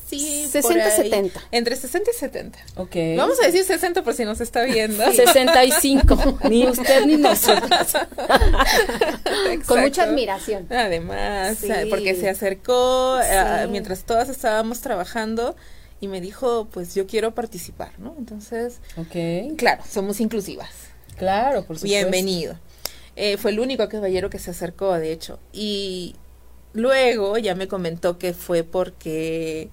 [0.09, 1.41] Sí, 60, 70.
[1.51, 2.59] Entre 60 y 70.
[2.77, 2.97] Ok.
[3.17, 5.05] Vamos a decir 60 por si nos está viendo.
[5.13, 6.39] 65.
[6.49, 7.71] ni usted ni nosotros.
[9.67, 10.67] Con mucha admiración.
[10.71, 11.59] Además,
[11.91, 15.57] porque se acercó ah, mientras todas estábamos trabajando
[16.01, 18.15] y me dijo, pues yo quiero participar, ¿no?
[18.19, 19.55] Entonces, okay.
[19.57, 20.71] claro, somos inclusivas.
[21.19, 21.87] Claro, por supuesto.
[21.87, 22.59] Bienvenido.
[23.17, 25.39] Eh, fue el único caballero que se acercó, de hecho.
[25.53, 26.15] Y
[26.73, 29.69] luego ya me comentó que fue porque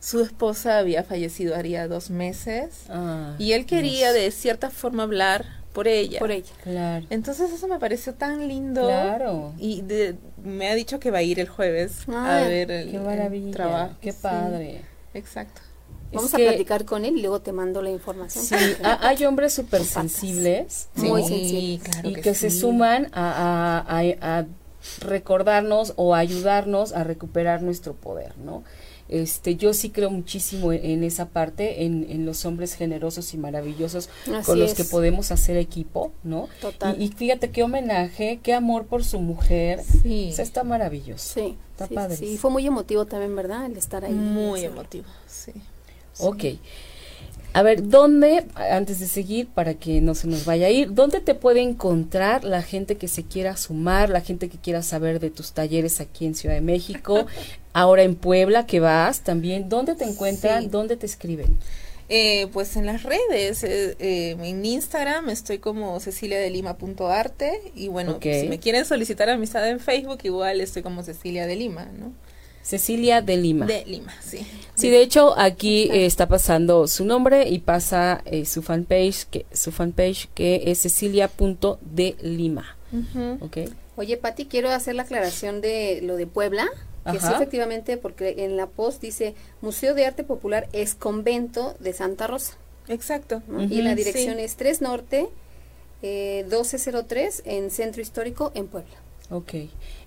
[0.00, 5.44] su esposa había fallecido haría dos meses ah, y él quería de cierta forma hablar
[5.72, 6.18] por ella.
[6.18, 6.52] Por ella.
[6.62, 7.06] Claro.
[7.10, 8.82] Entonces eso me pareció tan lindo.
[8.82, 9.52] Claro.
[9.58, 9.84] Y
[10.42, 13.94] me ha dicho que va a ir el jueves a ver el, qué trabajo.
[14.00, 14.82] Qué padre.
[15.14, 15.60] exacto.
[16.12, 18.44] Vamos a platicar con él y luego te mando la información.
[18.44, 20.88] Sí, hay hombres súper sensibles.
[20.94, 21.90] Muy sensibles.
[22.02, 24.44] y que, se suman a,
[25.00, 28.64] recordarnos o ayudarnos a recuperar nuestro poder, ¿no?
[29.08, 34.10] Este, yo sí creo muchísimo en, esa parte, en, los hombres generosos y maravillosos
[34.44, 36.48] con los que podemos hacer equipo, ¿no?
[36.60, 37.00] Total.
[37.00, 39.82] Y, fíjate qué homenaje, qué amor por su mujer.
[40.02, 40.34] Sí.
[40.36, 41.40] está maravilloso.
[41.40, 41.56] Sí.
[41.70, 42.16] Está padre.
[42.16, 43.66] Sí, fue muy emotivo también, ¿verdad?
[43.66, 44.12] El estar ahí.
[44.12, 45.52] Muy emotivo, sí.
[46.18, 46.44] Ok.
[47.58, 51.20] A ver, ¿dónde, antes de seguir, para que no se nos vaya a ir, dónde
[51.20, 55.30] te puede encontrar la gente que se quiera sumar, la gente que quiera saber de
[55.30, 57.26] tus talleres aquí en Ciudad de México,
[57.72, 61.58] ahora en Puebla que vas también, ¿dónde te encuentran, dónde te escriben?
[62.08, 68.46] Eh, pues en las redes, eh, eh, en Instagram estoy como ceciliadelima.arte y bueno, si
[68.48, 72.12] me quieren solicitar amistad en Facebook igual estoy como Cecilia de Lima, ¿no?
[72.62, 73.66] Cecilia de Lima.
[73.66, 74.46] De Lima, sí.
[74.74, 79.46] Sí, de hecho aquí eh, está pasando su nombre y pasa eh, su fanpage que
[79.52, 82.76] su fanpage que es cecilia.delima.
[82.92, 83.38] Lima.
[83.40, 83.68] okay.
[83.96, 86.68] Oye, Pati, quiero hacer la aclaración de lo de Puebla,
[87.10, 91.92] que sí, efectivamente, porque en la post dice Museo de Arte Popular es convento de
[91.92, 92.56] Santa Rosa.
[92.86, 93.42] Exacto.
[93.68, 95.28] Y la dirección es 3 Norte,
[96.02, 98.94] eh, 1203 en Centro Histórico en Puebla.
[99.30, 99.54] Ok.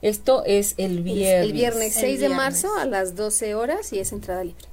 [0.02, 1.46] Esto es el viernes.
[1.46, 4.66] El, viernes 6 de marzo a las 12 horas y es entrada libre.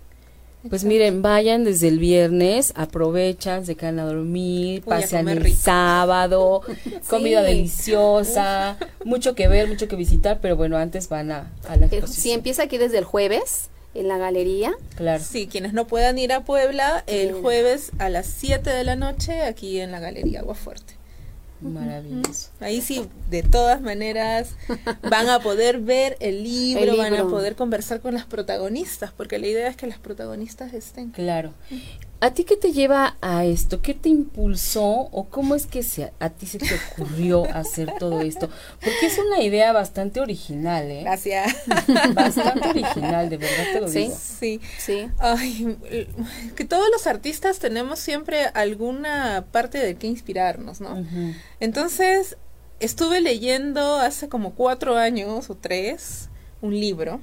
[0.69, 6.63] Pues miren, vayan desde el viernes, aprovechan, se quedan a dormir, pasean el sábado,
[7.09, 11.87] comida deliciosa, mucho que ver, mucho que visitar, pero bueno, antes van a, a la
[11.87, 12.23] exposición.
[12.23, 14.73] Sí, empieza aquí desde el jueves en la galería.
[14.97, 15.23] Claro.
[15.23, 19.43] Sí, quienes no puedan ir a Puebla, el jueves a las 7 de la noche
[19.43, 20.98] aquí en la galería Agua Fuerte.
[21.61, 22.51] Maravilloso.
[22.61, 24.55] Ahí sí, de todas maneras,
[25.09, 29.47] van a poder ver el libro, van a poder conversar con las protagonistas, porque la
[29.47, 31.11] idea es que las protagonistas estén.
[31.11, 31.53] Claro.
[32.21, 33.81] ¿A ti qué te lleva a esto?
[33.81, 38.21] ¿Qué te impulsó o cómo es que se, a ti se te ocurrió hacer todo
[38.21, 38.49] esto?
[38.81, 41.03] Porque es una idea bastante original, ¿eh?
[41.03, 41.55] Gracias.
[42.15, 44.17] Bastante original, de verdad te lo digo.
[44.19, 45.09] Sí, sí.
[45.19, 45.77] Ay,
[46.57, 51.07] que todos los artistas tenemos siempre alguna parte de qué inspirarnos, ¿no?
[51.61, 52.37] Entonces,
[52.81, 56.31] estuve leyendo hace como cuatro años o tres
[56.63, 57.21] un libro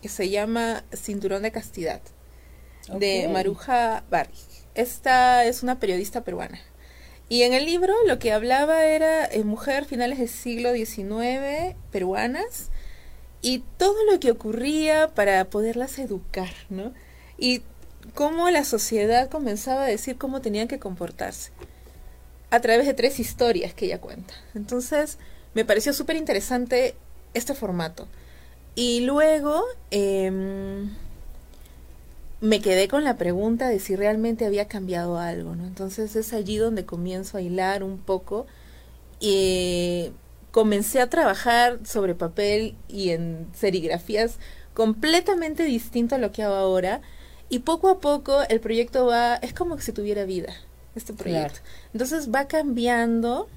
[0.00, 2.00] que se llama Cinturón de Castidad
[2.88, 4.32] de Maruja Barri.
[4.74, 6.60] Esta es una periodista peruana.
[7.28, 12.70] Y en el libro lo que hablaba era en mujer finales del siglo XIX peruanas
[13.40, 16.92] y todo lo que ocurría para poderlas educar, ¿no?
[17.38, 17.62] Y
[18.14, 21.52] cómo la sociedad comenzaba a decir cómo tenían que comportarse
[22.50, 24.34] a través de tres historias que ella cuenta.
[24.54, 25.18] Entonces,
[25.54, 26.94] me pareció súper interesante
[27.32, 28.08] este formato.
[28.74, 30.30] Y luego, eh,
[32.42, 35.64] me quedé con la pregunta de si realmente había cambiado algo, ¿no?
[35.64, 38.48] Entonces es allí donde comienzo a hilar un poco
[39.20, 40.10] y
[40.50, 44.38] comencé a trabajar sobre papel y en serigrafías
[44.74, 47.00] completamente distinto a lo que hago ahora
[47.48, 50.52] y poco a poco el proyecto va, es como si tuviera vida,
[50.96, 51.60] este proyecto.
[51.92, 53.48] Entonces va cambiando,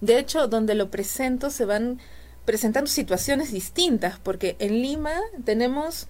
[0.00, 2.00] de hecho donde lo presento se van
[2.46, 5.12] presentando situaciones distintas, porque en Lima
[5.44, 6.08] tenemos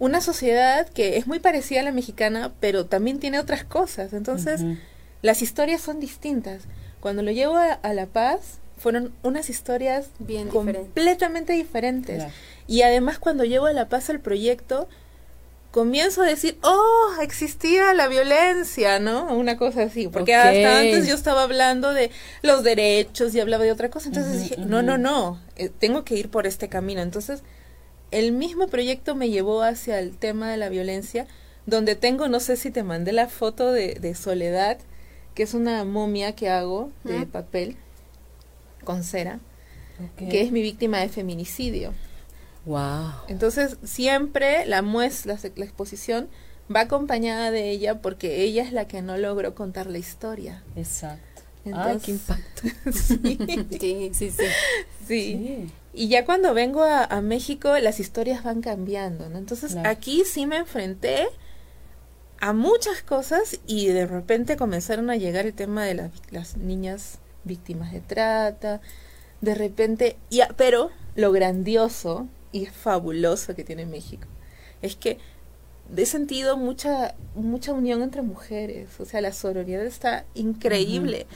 [0.00, 4.12] una sociedad que es muy parecida a la mexicana, pero también tiene otras cosas.
[4.14, 4.62] Entonces,
[5.22, 6.62] las historias son distintas.
[7.00, 12.24] Cuando lo llevo a, La Paz, fueron unas historias Bien completamente diferentes.
[12.66, 14.88] Y además, cuando llevo a La Paz el proyecto,
[15.70, 19.34] comienzo a decir, oh, existía la violencia, ¿no?
[19.34, 22.10] Una cosa así, porque hasta antes yo estaba hablando de
[22.40, 26.16] los derechos y hablaba de otra cosa, entonces dije, no, no, no, eh, tengo que
[26.16, 27.02] ir por este camino.
[27.02, 27.42] Entonces,
[28.10, 31.26] el mismo proyecto me llevó hacia el tema de la violencia,
[31.66, 34.78] donde tengo, no sé si te mandé la foto de, Soledad,
[35.34, 37.76] que es una momia que hago de papel
[38.84, 39.40] con cera,
[40.16, 41.92] que es mi víctima de feminicidio.
[42.66, 43.12] Wow.
[43.28, 46.28] Entonces, siempre la muestra, la, exposición
[46.74, 50.62] va acompañada de ella porque ella es la que no logró contar la historia.
[50.76, 51.42] Exacto.
[51.64, 52.62] Entonces, qué impacto.
[52.92, 53.38] sí,
[53.78, 54.30] sí, sí.
[54.30, 54.44] sí.
[55.14, 59.38] Y ya cuando vengo a, México, las historias van cambiando, ¿no?
[59.38, 61.26] Entonces aquí sí me enfrenté
[62.40, 67.92] a muchas cosas y de repente comenzaron a llegar el tema de las niñas víctimas
[67.92, 68.80] de trata,
[69.40, 74.26] de repente, y pero lo grandioso y fabuloso que tiene México
[74.82, 75.18] es que
[75.96, 81.26] he sentido mucha mucha unión entre mujeres, o sea, la sororidad está increíble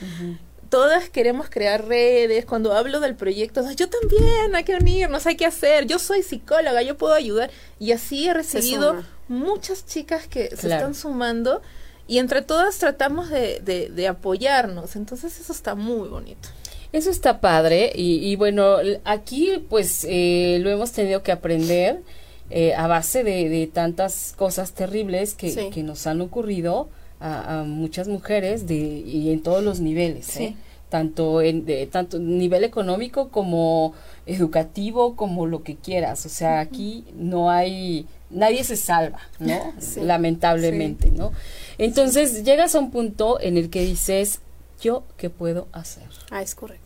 [0.75, 5.45] todas queremos crear redes, cuando hablo del proyecto, yo también, hay que unirnos, hay que
[5.45, 7.49] hacer, yo soy psicóloga, yo puedo ayudar.
[7.79, 11.61] Y así he recibido muchas chicas que se están sumando
[12.09, 14.97] y entre todas tratamos de, de, apoyarnos.
[14.97, 16.49] Entonces eso está muy bonito.
[16.91, 22.01] Eso está padre y, bueno, aquí pues eh, lo hemos tenido que aprender
[22.49, 26.89] eh, a base de, tantas cosas terribles que, que nos han ocurrido
[27.21, 30.57] a, muchas mujeres de, y en todos los niveles, ¿eh?
[30.95, 33.93] Tanto en de, tanto nivel económico como
[34.25, 39.73] educativo como lo que quieras, o sea, aquí no hay nadie se salva, ¿no?
[40.01, 41.33] Lamentablemente, ¿no?
[41.77, 44.39] Entonces llegas a un punto en el que dices,
[44.79, 46.07] ¿yo qué puedo hacer?
[46.31, 46.84] Ah, es correcto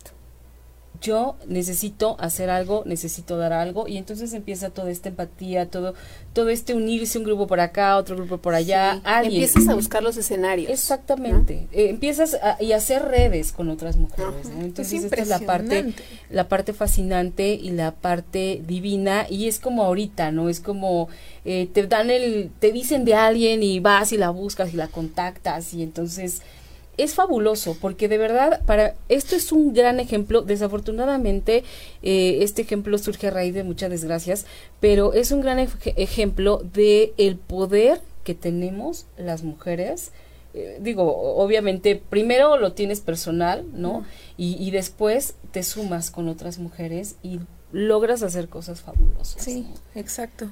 [1.01, 3.87] yo necesito hacer algo, necesito dar algo.
[3.87, 5.93] Y entonces empieza toda esta empatía, todo
[6.33, 10.15] todo este unirse un grupo por acá, otro grupo por allá, empiezas a buscar los
[10.15, 10.69] escenarios.
[10.69, 11.67] Exactamente.
[11.71, 15.93] Eh, empiezas a, y hacer redes con otras mujeres, Entonces esta es la parte
[16.29, 19.25] la parte fascinante y la parte divina.
[19.29, 20.49] Y es como ahorita, ¿no?
[20.49, 21.09] Es como
[21.45, 24.87] eh, te dan el te dicen de alguien y vas y la buscas y la
[24.87, 25.73] contactas.
[25.73, 26.41] Y entonces
[27.03, 30.41] es fabuloso porque de verdad para esto es un gran ejemplo.
[30.41, 31.63] Desafortunadamente
[32.03, 34.45] eh, este ejemplo surge a raíz de muchas desgracias
[34.79, 40.11] pero es un gran ejemplo de el poder que tenemos las mujeres.
[40.53, 41.03] Eh, digo
[41.35, 44.03] obviamente primero lo tienes personal no
[44.35, 47.39] y, y, después te sumas con otras mujeres y
[47.71, 50.49] logras hacer cosas fabulosas sí exacto.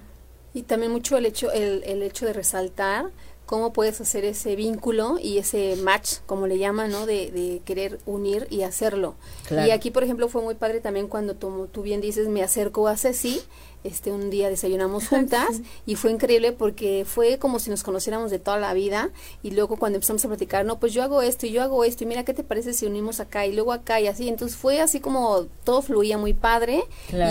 [0.54, 3.08] Y también mucho el hecho el, el hecho de resaltar
[3.48, 7.06] cómo puedes hacer ese vínculo y ese match, como le llaman, ¿no?
[7.06, 9.16] De, de querer unir y hacerlo.
[9.50, 12.88] Y aquí, por ejemplo, fue muy padre también cuando tú, tú bien dices, me acerco
[12.90, 13.42] a Ceci
[13.84, 18.40] este un día desayunamos juntas y fue increíble porque fue como si nos conociéramos de
[18.40, 19.10] toda la vida
[19.44, 22.04] y luego cuando empezamos a platicar, no, pues yo hago esto y yo hago esto
[22.04, 24.82] y mira qué te parece si unimos acá y luego acá y así, entonces fue
[24.82, 26.84] así como todo fluía muy padre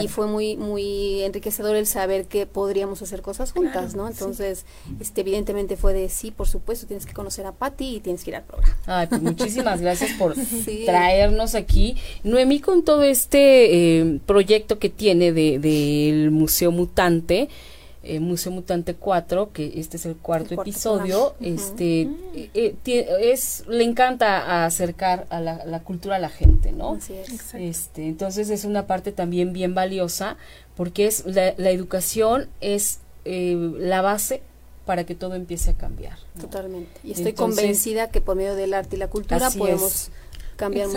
[0.02, 4.08] y fue muy muy enriquecedor el saber que podríamos hacer cosas juntas, ¿no?
[4.08, 4.64] Entonces,
[5.00, 8.30] este evidentemente fue de sí, por supuesto, tienes que conocer a Patti y tienes que
[8.30, 8.76] ir al programa.
[8.86, 10.34] Ay, pues muchísimas gracias por
[10.84, 11.96] traernos aquí.
[12.24, 17.48] Noemí con todo este eh, proyecto que tiene de del Museo Mutante,
[18.08, 22.02] eh, Museo Mutante 4, que este es el cuarto, episodio, este
[22.34, 26.98] eh, eh, es le encanta acercar a la, cultura a la gente, ¿no?
[27.54, 30.36] Este, entonces es una parte también bien valiosa
[30.76, 34.40] porque es la, educación es la base
[34.84, 36.16] para que todo empiece a cambiar.
[36.40, 36.92] Totalmente.
[37.02, 40.12] Y estoy convencida que por medio del arte y la cultura podemos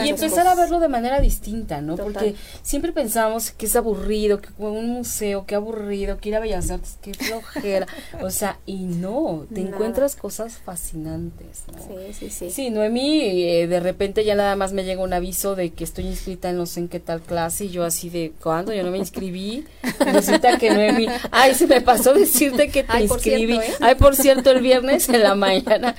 [0.03, 1.95] y empezar a verlo de manera distinta, ¿no?
[1.95, 6.71] Porque siempre pensamos que es aburrido, que un museo, que aburrido, que ir a Bellas
[6.71, 7.87] Artes, que flojera.
[8.21, 11.83] o sea, y no, te encuentras cosas fascinantes, ¿no?
[11.83, 12.51] Sí, sí, sí.
[12.51, 16.05] Sí, Noemí, eh, de repente ya nada más me llega un aviso de que estoy
[16.05, 18.73] inscrita en no sé en qué tal clase y yo así de, ¿cuándo?
[18.73, 19.65] Yo no me inscribí.
[19.99, 23.57] resulta que Noemí, ay, se me pasó decirte que te inscribí.
[23.57, 23.73] ¿eh?
[23.79, 25.95] Ay, por cierto, el viernes en la mañana.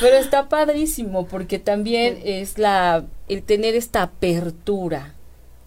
[0.00, 5.14] Pero está padrísimo porque también es la el tener esta apertura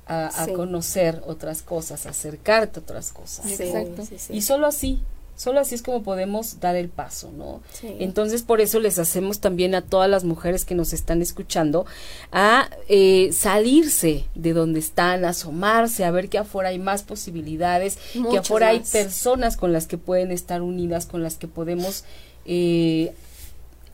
[0.05, 3.59] a, conocer otras cosas, acercarte a otras cosas.
[3.59, 4.03] Exacto.
[4.29, 5.01] y solo así,
[5.35, 7.61] solo así es como podemos dar el paso, ¿no?
[7.81, 11.85] Entonces, por eso les hacemos también a todas las mujeres que nos están escuchando
[12.31, 17.97] a eh, salirse de donde están, asomarse, a ver que afuera hay más posibilidades,
[18.29, 22.03] que afuera hay personas con las que pueden estar unidas, con las que podemos
[22.45, 23.13] eh,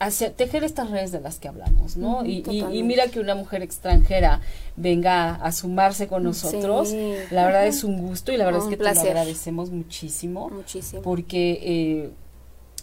[0.00, 2.24] hacia tejer estas redes de las que hablamos, ¿no?
[2.24, 4.40] y, y, mira que una mujer extranjera
[4.74, 6.90] venga a sumarse con nosotros,
[7.30, 11.02] la verdad es un gusto y la verdad es que te lo agradecemos muchísimo, muchísimo,
[11.02, 12.10] porque eh,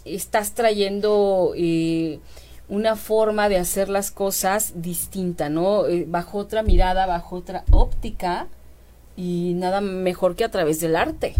[0.04, 2.20] estás trayendo eh,
[2.68, 5.86] una forma de hacer las cosas distinta, ¿no?
[5.86, 8.46] Eh, bajo otra mirada, bajo otra óptica
[9.16, 11.34] y nada mejor que a través del arte.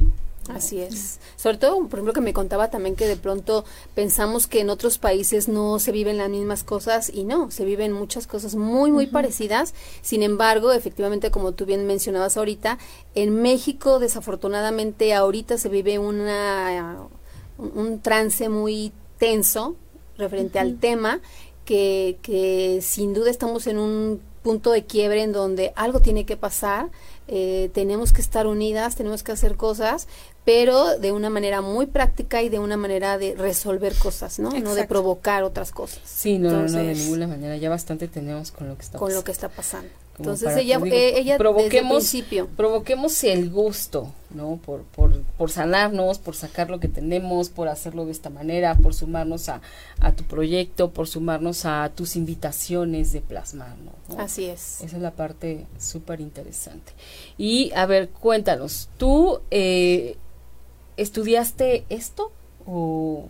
[0.49, 1.21] Así es.
[1.37, 4.99] Sobre todo, por ejemplo, que me contaba también que de pronto pensamos que en otros
[4.99, 9.07] países no se viven las mismas cosas y no, se viven muchas cosas muy, muy
[9.07, 9.75] parecidas.
[10.01, 12.79] Sin embargo, efectivamente, como tú bien mencionabas ahorita,
[13.15, 17.09] en México desafortunadamente ahorita se vive una,
[17.59, 19.77] un, trance muy tenso
[20.17, 21.21] referente al tema
[21.65, 26.37] que, que sin duda estamos en un punto de quiebre en donde algo tiene que
[26.37, 26.89] pasar,
[27.27, 30.09] eh, tenemos que estar unidas, tenemos que hacer cosas,
[30.49, 34.49] pero de una manera muy práctica y de una manera de resolver cosas, ¿no?
[34.49, 36.01] No de provocar otras cosas.
[36.07, 37.59] Sí, no, no, de ninguna manera.
[37.59, 39.91] Ya bastante tenemos con lo que está con lo que está pasando.
[40.19, 42.49] Entonces ella, eh, ella provoquemos, desde el principio.
[42.57, 44.59] provoquemos el gusto, ¿no?
[44.65, 48.95] Por, por, por sanarnos, por sacar lo que tenemos, por hacerlo de esta manera, por
[48.95, 49.61] sumarnos a,
[50.01, 53.95] a tu proyecto, por sumarnos a tus invitaciones de plasmarnos.
[54.17, 54.81] Así es.
[54.81, 56.95] Esa es la parte súper interesante.
[57.37, 60.17] Y a ver, cuéntanos, ¿tú eh,
[60.99, 62.33] estudiaste esto
[62.67, 63.29] o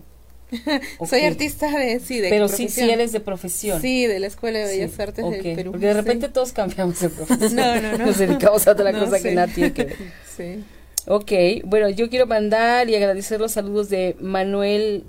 [1.06, 3.80] Soy artista de, sí, de Pero sí, sí eres de profesión.
[3.82, 5.72] Sí, de la Escuela de Bellas Artes del Perú.
[5.72, 7.56] Porque de repente todos cambiamos de profesión.
[7.56, 7.98] no, no, no.
[8.06, 9.96] Nos dedicamos a otra cosa que nada tiene que ver.
[10.38, 10.62] Sí.
[11.06, 11.32] Ok,
[11.64, 15.02] bueno, yo quiero mandar y agradecer los saludos de Manuel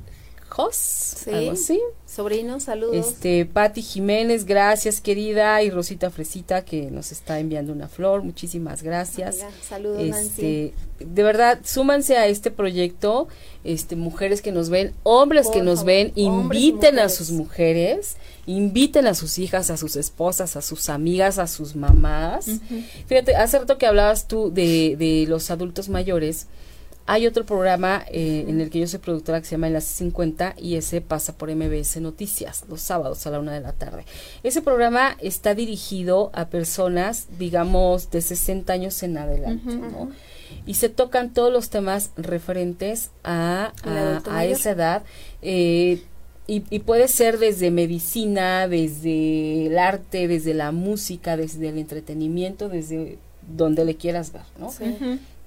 [0.48, 1.30] Jos, sí.
[1.30, 1.80] algo así.
[2.10, 2.96] Sobrino, saludos.
[2.96, 8.82] Este, Patti Jiménez, gracias querida, y Rosita Fresita que nos está enviando una flor, muchísimas
[8.82, 9.46] gracias.
[9.62, 13.28] saludos, este, De verdad, súmanse a este proyecto,
[13.64, 18.18] este, mujeres que nos ven, hombres que nos ven, inviten a sus mujeres,
[18.48, 22.48] inviten a sus hijas, a sus esposas, a sus amigas, a sus mamás.
[23.06, 26.48] Fíjate, hace rato que hablabas tú de, de los adultos mayores,
[27.12, 30.54] hay otro programa eh, en el que yo soy productora que se llama Enlace 50
[30.60, 34.06] y ese pasa por MBS Noticias los sábados a la una de la tarde.
[34.44, 40.12] Ese programa está dirigido a personas, digamos, de 60 años en adelante, ¿no?
[40.68, 45.04] Y se tocan todos los temas referentes a, a, esa edad.
[45.42, 46.04] Eh,
[46.46, 52.70] y, y, puede ser desde medicina, desde el arte, desde la música, desde el entretenimiento,
[52.70, 53.18] desde
[53.48, 54.72] donde le quieras ver, ¿no?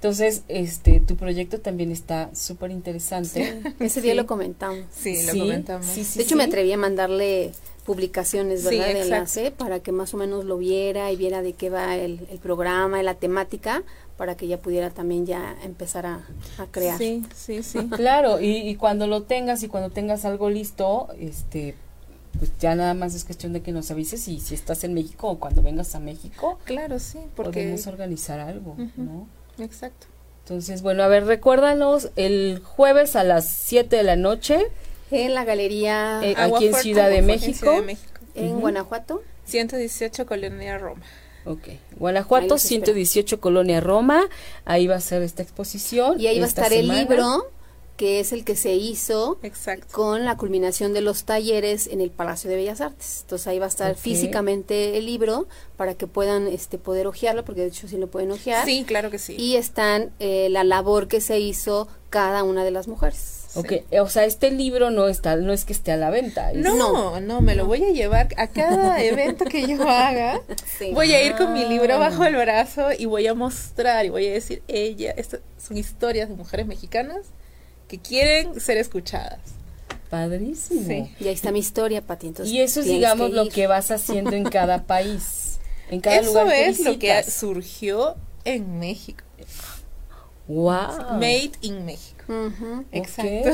[0.03, 3.63] Entonces, este, tu proyecto también está súper interesante.
[3.79, 4.81] Ese día lo comentamos.
[4.91, 5.95] Sí, lo comentamos.
[5.95, 7.53] de hecho, me atreví a mandarle
[7.87, 8.87] publicaciones, ¿verdad?
[8.87, 12.27] de enlace para que más o menos lo viera y viera de qué va el,
[12.33, 13.85] el programa y la temática
[14.17, 16.27] para que ella pudiera también ya empezar a,
[16.73, 16.99] crear.
[16.99, 17.79] Sí, sí, sí.
[17.97, 21.77] claro, y, cuando lo tengas y cuando tengas algo listo, este
[22.41, 25.29] pues ya nada más es cuestión de que nos avises y si estás en México
[25.29, 26.59] o cuando vengas a México.
[26.65, 29.29] Claro, sí, porque podemos organizar algo, ¿no?
[29.63, 30.07] Exacto.
[30.45, 34.67] Entonces, bueno, a ver, recuérdanos el jueves a las 7 de la noche
[35.13, 37.85] en la galería eh, aquí en Ciudad de México,
[38.35, 41.03] en Guanajuato, 118 Colonia Roma.
[41.45, 44.23] Ok, Guanajuato, 118 Colonia Roma,
[44.65, 46.21] ahí va a ser esta exposición.
[46.21, 47.51] Y ahí va a estar el libro,
[48.03, 49.87] que es el que se hizo Exacto.
[49.93, 53.21] con la culminación de los talleres en el Palacio de Bellas Artes.
[53.21, 55.47] Entonces ahí va a estar físicamente el libro
[55.77, 58.65] para que puedan este poder hojearlo, porque de hecho sí lo pueden hojear.
[58.65, 59.37] Sí, claro que sí.
[59.39, 63.45] Y están eh, la labor que se hizo cada una de las mujeres.
[63.55, 66.53] Ok, o sea, este libro no está, no es que esté a la venta.
[66.55, 70.41] No, no, me lo voy a llevar a cada evento que yo haga.
[70.93, 74.27] Voy a ir con mi libro bajo el brazo y voy a mostrar y voy
[74.27, 77.27] a decir, ella, estas son historias de mujeres mexicanas
[77.93, 79.39] que quieren ser escuchadas.
[80.09, 80.87] Padrísimo.
[80.87, 81.15] Sí.
[81.21, 82.33] Y ahí está mi historia, Pati.
[82.47, 85.59] y eso es, digamos, lo que vas haciendo en cada país,
[85.91, 88.17] en cada eso lugar es lo que surgió
[88.47, 89.23] en México.
[90.49, 91.19] Wow.
[91.19, 92.25] Made in México.
[92.93, 93.51] Exacto.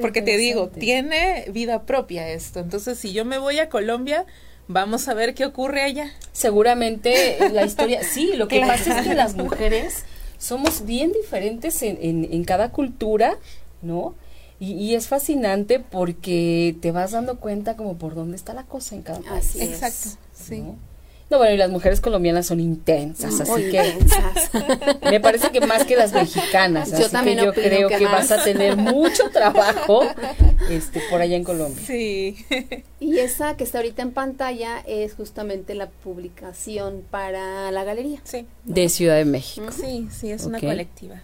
[0.00, 2.58] porque, te digo, tiene vida propia esto.
[2.58, 4.26] Entonces, si yo me voy a Colombia,
[4.66, 6.10] vamos a ver qué ocurre allá.
[6.32, 10.04] Seguramente la historia, sí, lo que pasa es que las mujeres
[10.40, 13.38] somos bien diferentes en, en, cada cultura,
[13.82, 14.14] ¿no?
[14.58, 19.02] Y, es fascinante porque te vas dando cuenta como por dónde está la cosa en
[19.02, 19.50] cada país.
[19.50, 20.60] Así Exacto, sí.
[20.60, 20.76] No,
[21.38, 23.94] bueno, y las mujeres colombianas son intensas, así que
[25.10, 28.42] me parece que más que las mexicanas, yo así que yo creo que, vas a
[28.42, 30.02] tener mucho trabajo
[30.68, 31.82] este por allá en Colombia.
[31.86, 32.36] Sí.
[32.98, 38.20] Y esa que está ahorita en pantalla es justamente la publicación para la galería.
[38.24, 38.46] Sí.
[38.64, 39.70] De Ciudad de México.
[39.72, 41.22] Sí, sí, es una colectiva.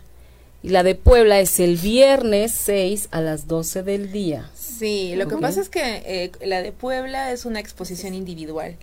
[0.62, 4.50] Y la de Puebla es el viernes 6 a las 12 del día.
[4.54, 8.76] Sí, lo que pasa es que eh, la de Puebla es una exposición individual.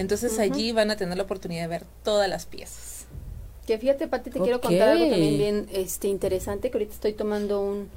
[0.00, 3.04] Entonces allí van a tener la oportunidad de ver todas las piezas.
[3.66, 7.60] Que fíjate, Pati, te quiero contar algo también bien este, interesante, que ahorita estoy tomando
[7.60, 7.90] un,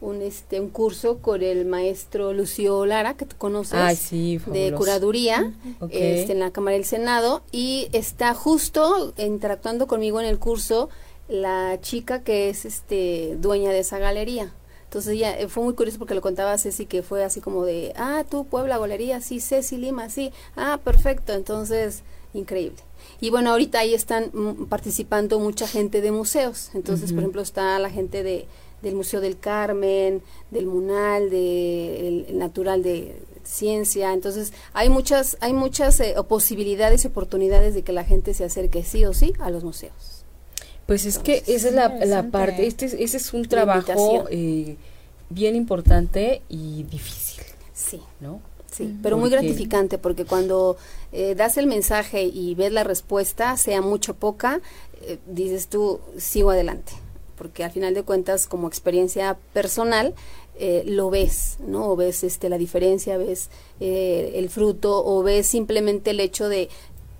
[0.00, 5.52] un, este, un curso con el maestro Lucio Lara, que tú conoces, de curaduría,
[5.90, 10.90] este, en la Cámara del Senado, y está justo interactuando conmigo en el curso
[11.26, 14.54] la chica que es este dueña de esa galería.
[14.88, 17.92] Entonces ya eh, fue muy curioso porque lo contaba Ceci que fue así como de,
[17.96, 22.78] ah, tú Puebla, Golería, sí, Ceci Lima, sí, ah, perfecto, entonces, increíble.
[23.20, 27.78] Y bueno, ahorita ahí están mm, participando mucha gente de museos, entonces, por ejemplo, está
[27.78, 28.46] la gente de,
[28.80, 35.52] del Museo del Carmen, del Munal, del el Natural de Ciencia, entonces hay muchas, hay
[35.52, 39.50] muchas eh, posibilidades y oportunidades de que la gente se acerque sí o sí a
[39.50, 40.17] los museos.
[40.88, 44.76] Pues es que esa es la, la parte, este, ese es un trabajo eh,
[45.28, 47.44] bien importante y difícil.
[47.74, 48.00] Sí.
[48.20, 48.40] ¿No?
[48.70, 50.78] Sí, pero muy gratificante porque cuando
[51.12, 54.62] eh, das el mensaje y ves la respuesta, sea mucho o poca,
[55.02, 56.92] eh, dices tú, sigo adelante.
[57.36, 60.14] Porque al final de cuentas, como experiencia personal,
[60.86, 61.90] lo ves, ¿no?
[61.90, 66.68] O ves este, la diferencia, ves el fruto, o ves simplemente el hecho de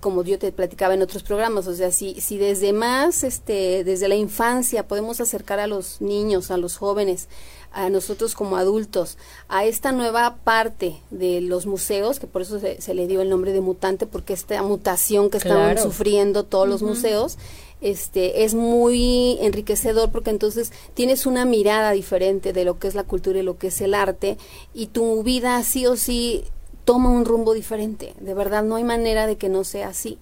[0.00, 4.08] como yo te platicaba en otros programas, o sea, si, si desde más, este, desde
[4.08, 7.28] la infancia podemos acercar a los niños, a los jóvenes,
[7.72, 9.18] a nosotros como adultos,
[9.48, 13.52] a esta nueva parte de los museos, que por eso se, le dio el nombre
[13.52, 17.36] de mutante, porque esta mutación que estaban sufriendo todos los museos,
[17.80, 23.04] este, es muy enriquecedor porque entonces tienes una mirada diferente de lo que es la
[23.04, 24.38] cultura y lo que es el arte,
[24.74, 26.44] y tu vida sí o sí
[26.88, 28.14] toma un rumbo diferente.
[28.18, 30.16] De verdad, no hay manera de que no sea así.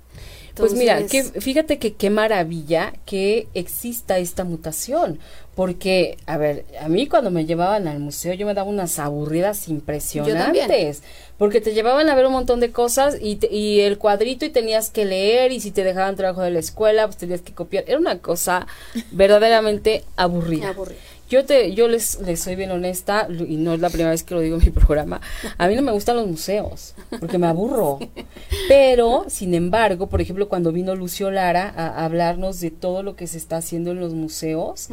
[0.56, 5.20] pues mira, que, fíjate que qué maravilla que exista esta mutación,
[5.54, 9.68] porque, a ver, a mí cuando me llevaban al museo yo me daba unas aburridas
[9.68, 11.04] impresionantes,
[11.38, 14.90] porque te llevaban a ver un montón de cosas y, y el cuadrito y tenías
[14.90, 17.98] que leer y si te dejaban trabajo de la escuela pues tenías que copiar, era
[17.98, 18.66] una cosa
[19.12, 20.74] verdaderamente aburrida.
[21.28, 24.34] Yo te, yo les, les soy bien honesta, y no es la primera vez que
[24.34, 25.20] lo digo en mi programa,
[25.58, 27.98] a mí no me gustan los museos, porque me aburro.
[28.68, 33.26] Pero, sin embargo, por ejemplo, cuando vino Lucio Lara a, hablarnos de todo lo que
[33.26, 34.88] se está haciendo en los museos,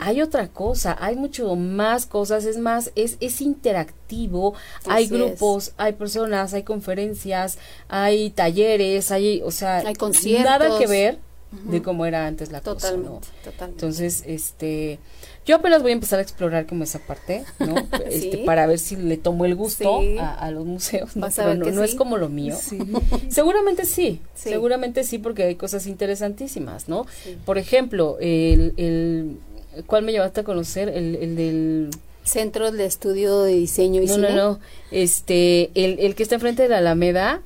[0.00, 4.54] hay otra cosa, hay mucho más cosas, es más, es, es interactivo,
[4.86, 7.58] hay grupos, hay personas, hay conferencias,
[7.88, 10.44] hay talleres, hay, o sea, hay conciertos.
[10.44, 11.18] nada que ver
[11.52, 13.20] de cómo era antes la cosa, ¿no?
[13.42, 13.84] Totalmente.
[13.84, 14.98] Entonces, este,
[15.46, 17.74] yo apenas voy a empezar a explorar como esa parte, ¿no?
[18.10, 21.28] Este, para ver si le tomo el gusto a, los museos, ¿no?
[21.34, 22.56] Pero no, es como lo mío.
[23.28, 27.06] Seguramente sí, seguramente sí, porque hay cosas interesantísimas, ¿no?
[27.44, 29.38] Por ejemplo, el, el,
[29.86, 30.88] ¿cuál me llevaste a conocer?
[30.88, 31.90] El, el del...
[32.22, 34.60] Centro de Estudio de Diseño y no, No, no,
[34.92, 37.40] este, el, el que está enfrente de la Alameda,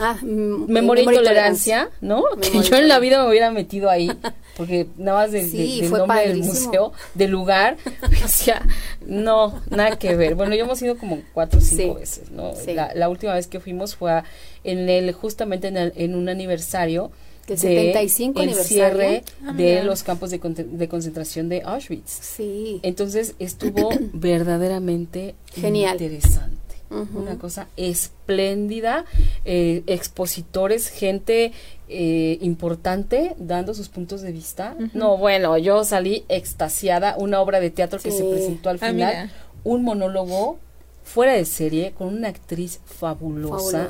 [0.00, 2.24] Ah, memoria, y tolerancia, ¿no?
[2.40, 4.10] que yo en la vida me hubiera metido ahí,
[4.58, 7.76] porque nada más del nombre del museo, del lugar,
[8.10, 8.60] decía,
[9.06, 10.34] no, nada que ver.
[10.34, 12.52] Bueno, ya hemos ido como cuatro o cinco veces, ¿no?
[12.94, 14.22] La, última vez que fuimos fue
[14.64, 17.12] en el, justamente en, en un aniversario
[17.46, 22.10] del 75 el cierre ah, de los campos de, de, concentración de Auschwitz.
[22.10, 22.80] Sí.
[22.82, 26.57] Entonces estuvo verdaderamente genial, interesante
[26.90, 29.04] una cosa espléndida,
[29.44, 31.52] eh, expositores, gente
[31.88, 34.76] eh, importante dando sus puntos de vista.
[34.94, 39.32] No, bueno, yo salí extasiada, una obra de teatro que se presentó al ah, final,
[39.64, 40.58] un monólogo
[41.04, 43.88] fuera de serie con una actriz fabulosa.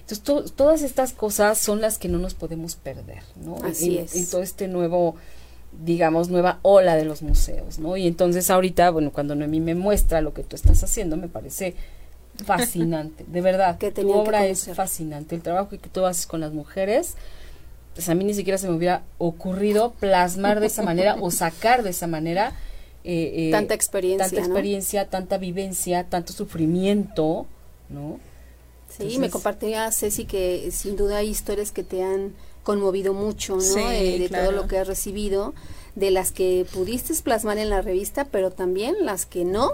[0.00, 3.56] Entonces, todas estas cosas son las que no nos podemos perder, ¿no?
[3.64, 4.14] Así es.
[4.14, 5.16] En todo este nuevo
[5.82, 7.96] digamos, nueva ola de los museos, ¿no?
[7.96, 11.74] Y entonces ahorita, bueno, cuando Noemí me muestra lo que tú estás haciendo, me parece
[12.44, 13.78] fascinante, de verdad.
[13.78, 15.34] Que tu obra es fascinante.
[15.34, 17.14] El trabajo que tú haces con las mujeres,
[17.94, 21.82] pues a mí ni siquiera se me hubiera ocurrido plasmar de esa manera o sacar
[21.82, 22.54] de esa manera
[23.04, 27.46] eh, eh, tanta experiencia, tanta experiencia, tanta vivencia, tanto sufrimiento,
[27.88, 28.18] ¿no?
[28.88, 32.32] Sí, me compartía Ceci que sin duda hay historias que te han
[32.62, 33.90] conmovido mucho, ¿no?
[33.90, 35.52] Eh, de todo lo que has recibido,
[35.96, 39.72] de las que pudiste plasmar en la revista, pero también las que no,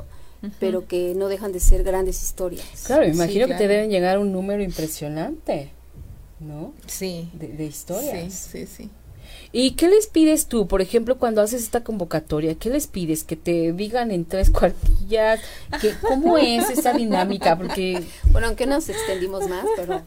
[0.59, 2.65] pero que no dejan de ser grandes historias.
[2.87, 5.71] Claro, imagino que te deben llegar un número impresionante,
[6.39, 6.73] ¿no?
[6.87, 7.29] Sí.
[7.35, 8.33] De, historias.
[8.33, 8.91] Sí, sí, sí.
[9.53, 12.55] ¿Y qué les pides tú, por ejemplo, cuando haces esta convocatoria?
[12.55, 13.25] ¿Qué les pides?
[13.25, 15.41] ¿Que te digan en tres cuartillas?
[15.81, 17.57] Que, ¿Cómo es esa dinámica?
[17.57, 18.03] Porque...
[18.31, 20.03] Bueno, aunque nos extendimos más, pero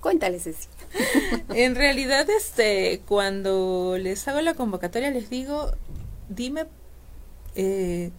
[0.00, 0.68] cuéntales eso.
[1.54, 5.72] en realidad, este, cuando les hago la convocatoria, les digo,
[6.28, 6.66] dime...
[7.54, 8.10] Eh,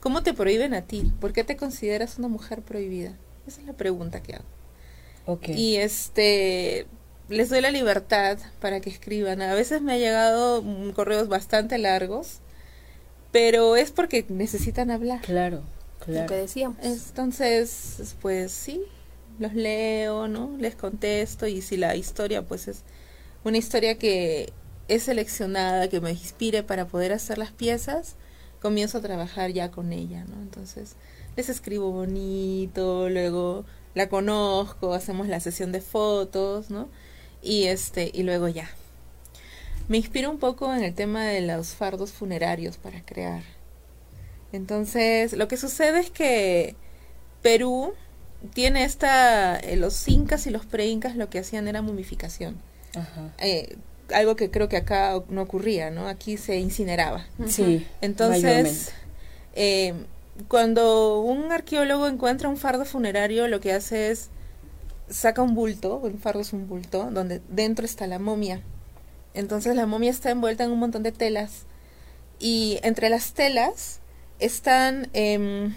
[0.00, 1.12] ¿Cómo te prohíben a ti?
[1.20, 3.14] ¿Por qué te consideras una mujer prohibida?
[3.46, 4.44] Esa es la pregunta que hago.
[5.26, 5.54] Okay.
[5.54, 6.86] Y este
[7.28, 9.42] les doy la libertad para que escriban.
[9.42, 12.38] A veces me ha llegado correos bastante largos,
[13.32, 15.20] pero es porque necesitan hablar.
[15.20, 15.62] Claro,
[16.04, 16.22] claro.
[16.22, 16.78] Lo que decíamos.
[16.82, 18.82] Entonces, pues sí,
[19.38, 20.56] los leo, ¿no?
[20.58, 22.82] Les contesto y si la historia pues es
[23.44, 24.52] una historia que
[24.88, 28.14] es seleccionada, que me inspire para poder hacer las piezas,
[28.60, 30.36] comienzo a trabajar ya con ella, ¿no?
[30.42, 30.96] Entonces,
[31.36, 36.88] les escribo bonito, luego la conozco, hacemos la sesión de fotos, ¿no?
[37.42, 38.70] Y este, y luego ya.
[39.88, 43.42] Me inspiro un poco en el tema de los fardos funerarios para crear.
[44.52, 46.76] Entonces, lo que sucede es que
[47.42, 47.94] Perú
[48.54, 52.60] tiene esta, eh, los incas y los preincas lo que hacían era momificación.
[52.94, 53.32] Ajá.
[53.38, 53.76] Eh,
[54.14, 56.08] algo que creo que acá no ocurría, ¿no?
[56.08, 57.26] Aquí se incineraba.
[57.46, 57.86] Sí.
[58.00, 58.92] Entonces,
[59.54, 59.94] eh,
[60.46, 64.30] cuando un arqueólogo encuentra un fardo funerario, lo que hace es
[65.10, 68.62] saca un bulto, un fardo es un bulto, donde dentro está la momia.
[69.34, 71.64] Entonces la momia está envuelta en un montón de telas
[72.38, 74.00] y entre las telas
[74.38, 75.74] están em,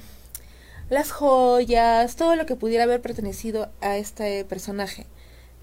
[0.89, 5.05] las joyas, todo lo que pudiera haber pertenecido a este personaje.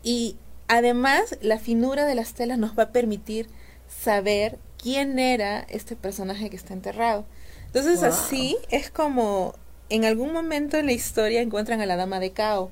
[0.02, 0.36] Y
[0.68, 3.48] Además, la finura de las telas nos va a permitir
[3.88, 7.24] saber quién era este personaje que está enterrado.
[7.66, 9.54] Entonces así es como
[9.88, 12.70] en algún momento en la historia encuentran a la dama de Cao,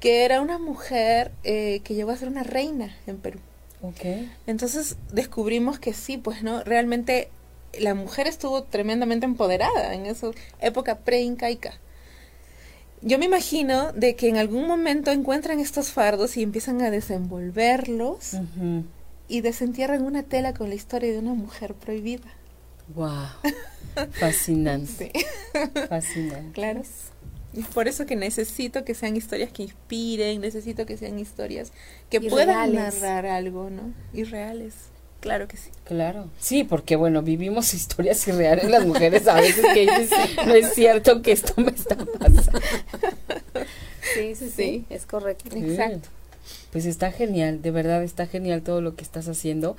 [0.00, 3.38] que era una mujer eh, que llegó a ser una reina en Perú.
[3.80, 4.32] Okay.
[4.46, 7.28] Entonces descubrimos que sí, pues no, realmente
[7.78, 11.78] la mujer estuvo tremendamente empoderada en esa época pre-incaica
[13.04, 18.32] yo me imagino de que en algún momento encuentran estos fardos y empiezan a desenvolverlos
[19.28, 22.34] y desentierran una tela con la historia de una mujer prohibida.
[22.94, 23.26] Wow.
[24.12, 25.12] Fascinante.
[25.88, 26.52] Fascinante.
[26.52, 26.82] Claro.
[27.52, 31.72] Y por eso que necesito que sean historias que inspiren, necesito que sean historias
[32.10, 33.92] que puedan narrar algo, ¿no?
[34.12, 34.74] Y reales.
[35.24, 35.70] Claro que sí.
[35.84, 36.26] Claro.
[36.38, 39.86] Sí, porque bueno, vivimos historias irreales las mujeres a veces que
[40.44, 42.60] no es cierto que esto me está pasando.
[44.14, 45.56] Sí, sí, sí, es correcto.
[45.56, 46.10] Exacto.
[46.72, 49.78] Pues está genial, de verdad está genial todo lo que estás haciendo.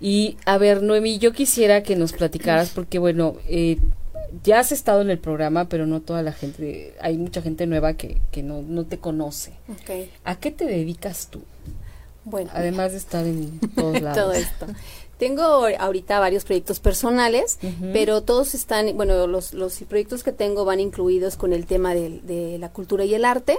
[0.00, 3.76] Y a ver, Noemi, yo quisiera que nos platicaras, porque bueno, eh,
[4.42, 7.92] ya has estado en el programa, pero no toda la gente, hay mucha gente nueva
[7.92, 9.52] que, que no, no te conoce.
[9.82, 10.10] Okay.
[10.24, 11.42] ¿A qué te dedicas tú?
[12.30, 14.24] Bueno, además de estar en todos lados.
[14.24, 14.66] todo esto.
[15.18, 17.58] Tengo ahorita varios proyectos personales,
[17.92, 22.20] pero todos están, bueno, los, los proyectos que tengo van incluidos con el tema de,
[22.20, 23.58] de la cultura y el arte,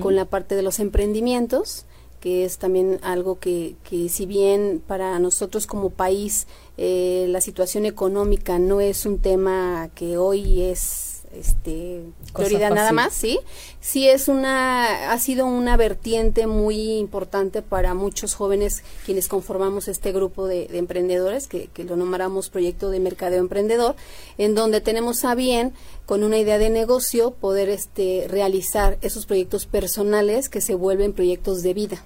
[0.00, 1.86] con la parte de los emprendimientos,
[2.20, 6.46] que es también algo que, que si bien para nosotros como país
[6.76, 12.02] eh, la situación económica no es un tema que hoy es este
[12.34, 13.38] prioridad nada más, sí.
[13.80, 20.12] Sí es una ha sido una vertiente muy importante para muchos jóvenes quienes conformamos este
[20.12, 23.96] grupo de, emprendedores que, que, lo nombramos proyecto de mercadeo emprendedor,
[24.38, 25.72] en donde tenemos a bien
[26.06, 31.62] con una idea de negocio poder este realizar esos proyectos personales que se vuelven proyectos
[31.62, 32.04] de vida.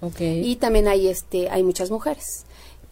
[0.00, 0.46] Okay.
[0.46, 2.44] Y también hay este hay muchas mujeres.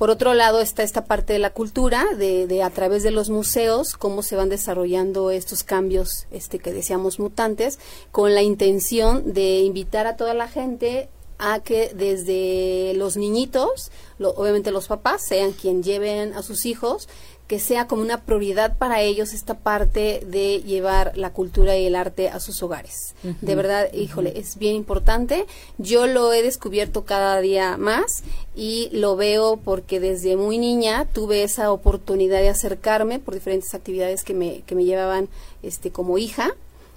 [0.03, 3.95] Por otro lado está esta parte de la cultura, de, a través de los museos,
[3.95, 7.79] cómo se van desarrollando estos cambios este, que decíamos mutantes,
[8.11, 14.73] con la intención de invitar a toda la gente a que desde los niñitos, obviamente
[14.73, 17.09] los papás, sean quien lleven a sus hijos,
[17.53, 21.97] que sea como una prioridad para ellos esta parte de llevar la cultura y el
[21.97, 23.15] arte a sus hogares.
[23.43, 25.45] De verdad, híjole, es bien importante.
[25.77, 28.23] Yo lo he descubierto cada día más
[28.57, 34.25] y lo veo porque desde muy niña tuve esa oportunidad de acercarme por diferentes actividades
[34.25, 35.29] que me, que me llevaban
[35.63, 36.55] este, como hija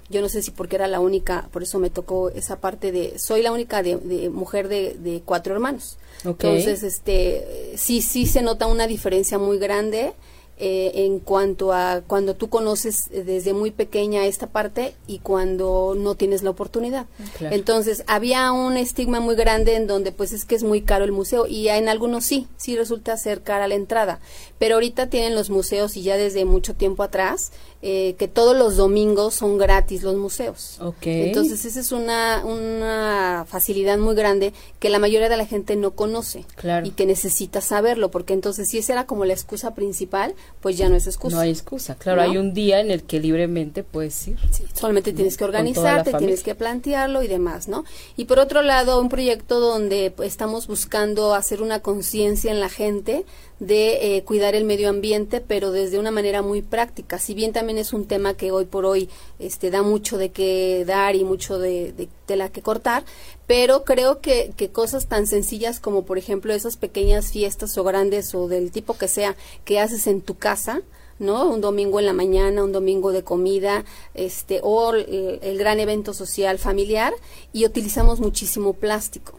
[0.08, 3.18] yo no sé si porque era la única, por eso me tocó esa parte de,
[3.18, 5.98] soy la única de, mujer de, de, cuatro hermanos.
[6.24, 10.14] Entonces, este, sí, sí se nota una diferencia muy grande
[10.58, 16.14] eh, en cuanto a cuando tú conoces desde muy pequeña esta parte y cuando no
[16.14, 17.06] tienes la oportunidad.
[17.40, 21.12] Entonces, había un estigma muy grande en donde pues es que es muy caro el
[21.12, 24.18] museo y en algunos sí, sí resulta ser cara la entrada,
[24.58, 27.52] pero ahorita tienen los museos y ya desde mucho tiempo atrás
[27.88, 30.80] eh, que todos los domingos son gratis los museos.
[31.02, 35.92] Entonces, esa es una, una facilidad muy grande que la mayoría de la gente no
[35.92, 36.44] conoce
[36.82, 40.88] y que necesita saberlo, porque entonces si esa era como la excusa principal, pues ya
[40.88, 41.36] no es excusa.
[41.36, 44.36] No hay excusa, claro, hay un día en el que libremente puedes ir.
[44.74, 47.84] solamente tienes que organizarte, tienes que plantearlo y demás, ¿no?
[48.16, 52.68] Y por otro lado, un proyecto donde pues, estamos buscando hacer una conciencia en la
[52.68, 53.24] gente
[53.58, 57.18] de eh, cuidar el medio ambiente, pero desde una manera muy práctica.
[57.18, 60.84] Si bien también es un tema que hoy por hoy este, da mucho de qué
[60.86, 63.04] dar y mucho de, de tela que cortar,
[63.46, 68.34] pero creo que, que cosas tan sencillas como, por ejemplo, esas pequeñas fiestas o grandes
[68.34, 70.82] o del tipo que sea que haces en tu casa,
[71.18, 71.48] ¿no?
[71.48, 73.84] Un domingo en la mañana, un domingo de comida,
[74.14, 77.14] este, o el gran evento social familiar,
[77.54, 79.38] y utilizamos muchísimo plástico.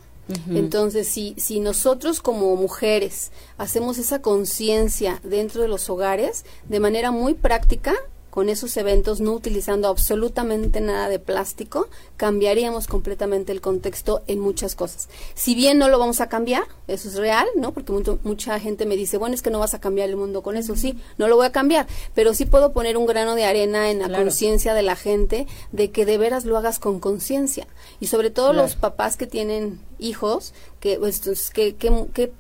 [0.49, 7.11] Entonces, si, si nosotros como mujeres hacemos esa conciencia dentro de los hogares de manera
[7.11, 7.93] muy práctica,
[8.38, 14.75] con esos eventos, no utilizando absolutamente nada de plástico, cambiaríamos completamente el contexto en muchas
[14.75, 15.09] cosas.
[15.33, 17.71] Si bien no lo vamos a cambiar, eso es real, ¿no?
[17.71, 20.55] Porque mucha gente me dice, bueno, es que no vas a cambiar el mundo con
[20.55, 23.89] eso, sí, no lo voy a cambiar, pero sí puedo poner un grano de arena
[23.89, 27.65] en la conciencia de la gente de que de veras lo hagas con conciencia.
[27.99, 30.53] Y sobre todo los papás que tienen hijos,
[30.88, 31.75] que, pues, ¿qué,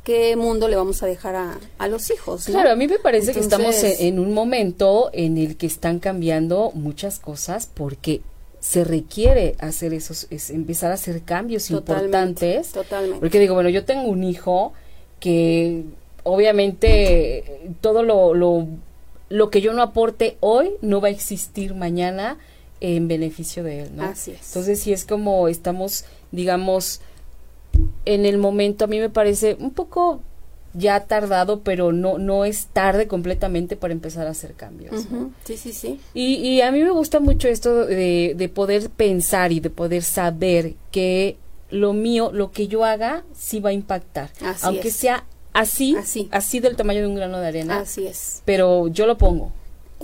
[0.03, 2.45] qué, mundo le vamos a dejar a, a los hijos?
[2.45, 6.71] Claro, a mí me parece que estamos en, un momento en el que están cambiando
[6.73, 8.21] muchas cosas porque
[8.61, 12.71] se requiere hacer esos, es empezar a hacer cambios importantes.
[12.71, 13.19] Totalmente.
[13.19, 14.71] Porque digo, bueno, yo tengo un hijo
[15.19, 15.83] que
[16.23, 18.65] obviamente todo lo, lo,
[19.27, 22.37] lo que yo no aporte hoy no va a existir mañana
[22.79, 24.03] en beneficio de él, ¿no?
[24.03, 24.47] Así es.
[24.47, 27.01] Entonces, si es como estamos, digamos,
[28.05, 30.21] en el momento a mí me parece un poco
[30.73, 35.07] ya tardado, pero no, no es tarde completamente para empezar a hacer cambios.
[35.43, 35.99] Sí, sí, sí.
[36.13, 40.03] Y, y, a mí me gusta mucho esto de, de poder pensar y de poder
[40.03, 41.37] saber que
[41.69, 44.29] lo mío, lo que yo haga, sí va a impactar.
[44.61, 47.79] aunque sea así, así, así del tamaño de un grano de arena.
[47.79, 48.41] Así es.
[48.45, 49.51] Pero yo lo pongo.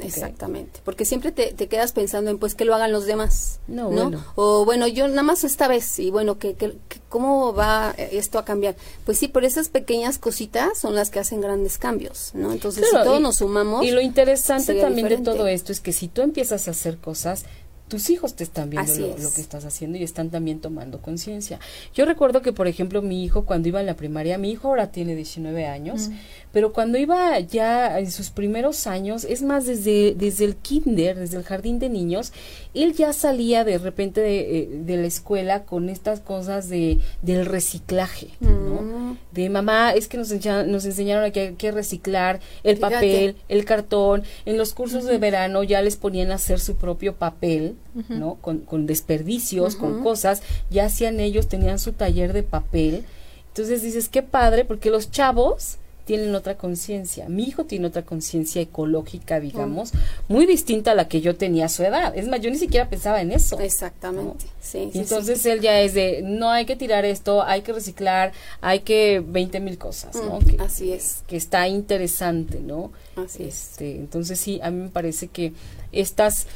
[0.02, 3.90] Exactamente, porque siempre te, te, quedas pensando en pues que lo hagan los demás, no,
[3.90, 4.24] Bueno.
[4.36, 6.74] O bueno, yo nada más esta vez y bueno, que, que,
[7.10, 8.76] cómo va esto a cambiar.
[9.06, 12.52] Pues sí, por esas pequeñas cositas son las que hacen grandes cambios, ¿no?
[12.52, 13.86] Entonces, si todos nos sumamos.
[13.86, 17.46] Y lo interesante también de todo esto es que si tú empiezas a hacer cosas,
[17.94, 21.60] tus hijos te están viendo lo, que estás haciendo y están también tomando conciencia.
[21.94, 24.92] Yo recuerdo que, por ejemplo, mi hijo cuando iba en la primaria, mi hijo ahora
[24.92, 26.14] tiene 19 años, mm.
[26.54, 31.38] Pero cuando iba ya en sus primeros años, es más, desde, desde el kinder, desde
[31.38, 32.32] el jardín de niños,
[32.76, 37.48] él ya salía de repente de, eh, de la escuela con estas cosas de, del
[37.48, 38.82] reciclaje, ¿no?
[38.82, 39.18] Mm.
[39.32, 43.36] De mamá, es que nos, enseñaron, nos enseñaron a que hay que reciclar el papel,
[43.50, 47.78] el cartón, en los cursos de verano ya les ponían a hacer su propio papel,
[48.10, 48.36] ¿no?
[48.36, 53.06] Con, con desperdicios, con cosas, ya hacían ellos, tenían su taller de papel.
[53.48, 57.30] Entonces dices, qué padre, porque los chavos tienen otra conciencia.
[57.30, 59.92] Mi hijo tiene otra conciencia ecológica, digamos,
[60.28, 62.16] muy distinta a la que yo tenía a su edad.
[62.18, 63.60] Es más, yo ni siquiera pensaba en eso.
[63.60, 64.46] Exactamente.
[64.62, 68.82] Sí, Entonces él ya es de, no hay que tirar esto, hay que reciclar, hay
[68.82, 70.40] que 20 mil cosas, ¿no?
[70.40, 71.24] Mm, así es.
[71.28, 72.92] Que está interesante, ¿no?
[73.16, 75.54] Así este, Entonces sí, a mí me parece que
[75.92, 76.48] estas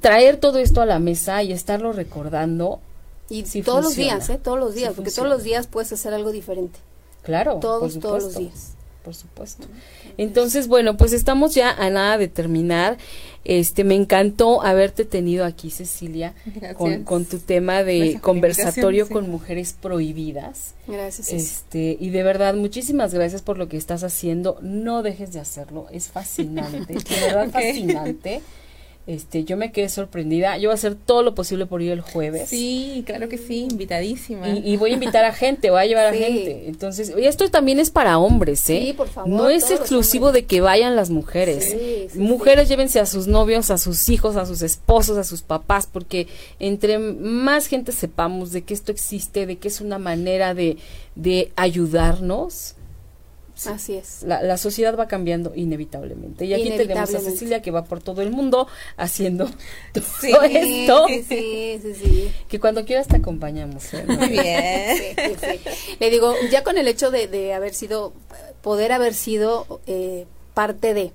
[0.00, 2.80] traer todo esto a la mesa y estarlo recordando.
[3.30, 4.40] Y todos los días, ¿eh?
[4.42, 6.78] Todos los días, porque todos los días puedes hacer algo diferente.
[7.22, 7.58] Claro.
[7.60, 8.77] Todos, todos los días.
[9.02, 9.66] Por supuesto.
[10.18, 12.98] Entonces, bueno, pues estamos ya a nada de terminar.
[13.44, 16.34] Este, me encantó haberte tenido aquí, Cecilia,
[16.76, 20.74] con, con, tu tema de conversatorio con mujeres prohibidas.
[20.86, 21.32] Gracias.
[21.32, 24.58] Este, y de verdad, muchísimas gracias por lo que estás haciendo.
[24.60, 28.42] No dejes de hacerlo, es fascinante, de verdad fascinante.
[29.08, 30.58] Este, yo me quedé sorprendida.
[30.58, 32.50] Yo voy a hacer todo lo posible por ir el jueves.
[32.50, 34.50] Sí, claro que sí, invitadísima.
[34.50, 36.68] Y, voy a invitar a gente, voy a llevar a gente.
[36.68, 38.82] Entonces, esto también es para hombres, ¿eh?
[38.84, 39.30] Sí, por favor.
[39.30, 41.74] No es exclusivo de que vayan las mujeres.
[42.16, 46.26] mujeres llévense a sus novios, a sus hijos, a sus esposos, a sus papás, porque
[46.58, 50.76] entre más gente sepamos de que esto existe, de que es una manera de,
[51.14, 52.74] de ayudarnos,
[53.66, 54.22] Así es.
[54.22, 56.44] La, sociedad va cambiando inevitablemente.
[56.44, 59.46] Y aquí tenemos a Cecilia que va por todo el mundo haciendo
[59.92, 61.06] todo esto.
[61.08, 62.32] Sí, sí, sí.
[62.48, 63.92] Que cuando quieras te acompañamos.
[63.94, 64.04] ¿eh?
[64.06, 64.96] Muy bien.
[66.00, 68.12] Le digo, ya con el hecho de, de haber sido,
[68.62, 70.26] poder haber sido eh,
[70.58, 71.12] parte de.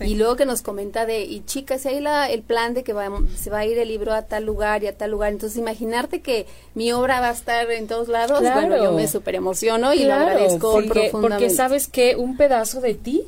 [0.00, 2.94] Y luego que nos comenta de, y chicas, si hay la, el plan de que
[2.94, 5.58] va, se va a ir el libro a tal lugar y a tal lugar, entonces
[5.58, 9.92] imaginarte que mi obra va a estar en todos lados, bueno, yo me súper emociono
[9.92, 11.44] y lo agradezco porque, profundamente.
[11.44, 13.24] Porque sabes que un pedazo de ti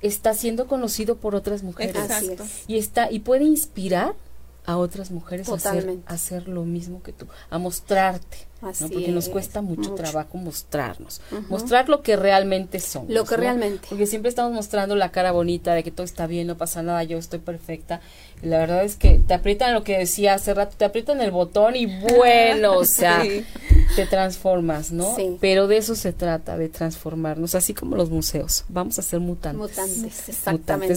[0.00, 1.94] está siendo conocido por otras mujeres.
[2.66, 4.14] Y está, y puede inspirar
[4.64, 8.38] a otras mujeres a hacer, a hacer, lo mismo que tú, a mostrarte.
[8.60, 13.10] Porque nos cuesta mucho, trabajo mostrarnos, mostrar lo que realmente somos.
[13.10, 13.88] Lo que realmente.
[13.88, 17.02] Porque siempre estamos mostrando la cara bonita de que todo está bien, no pasa nada,
[17.02, 18.00] yo estoy perfecta.
[18.40, 21.32] Y la verdad es que te aprietan lo que decía hace rato, te aprietan el
[21.32, 23.24] botón y bueno, o sea,
[23.96, 25.16] te transformas, ¿no?
[25.40, 28.64] Pero de eso se trata, de transformarnos, así como los museos.
[28.68, 29.60] Vamos a ser mutantes.
[29.60, 30.94] Mutantes, exactamente.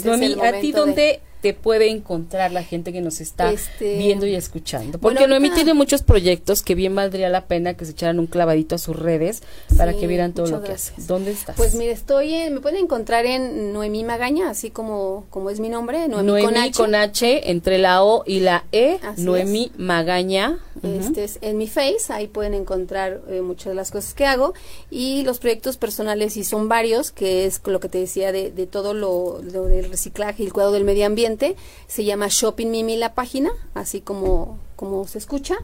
[0.47, 4.97] ¿a ti dónde te puede encontrar la gente que nos está este, viendo y escuchando?
[4.97, 8.73] Porque Noemí tiene muchos proyectos que bien valdría la pena que se echaran un clavadito
[8.73, 9.43] a sus redes
[9.77, 10.93] para que vieran todo lo que hace.
[10.97, 11.55] ¿Dónde estás?
[11.55, 15.69] Pues mire, estoy en, me pueden encontrar en Noemí Magaña, así como, como es mi
[15.69, 17.51] nombre, Noemí, con, H.
[17.51, 20.57] entre la O y la E, Noemí Magaña.
[20.85, 24.53] Este es en mi Face, ahí pueden encontrar eh, muchas de las cosas que hago
[24.89, 28.67] y los proyectos personales y son varios, que es lo que te decía de, de
[28.67, 31.55] todo lo, lo del reciclaje y el cuidado del medio ambiente
[31.87, 35.57] se llama Shopping Mimi la página, así como, como se escucha.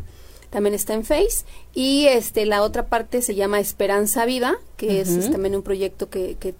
[0.49, 1.45] También está en Face.
[1.73, 6.35] Y este la otra parte se llama Esperanza Viva, que es, también un proyecto que,
[6.35, 6.53] que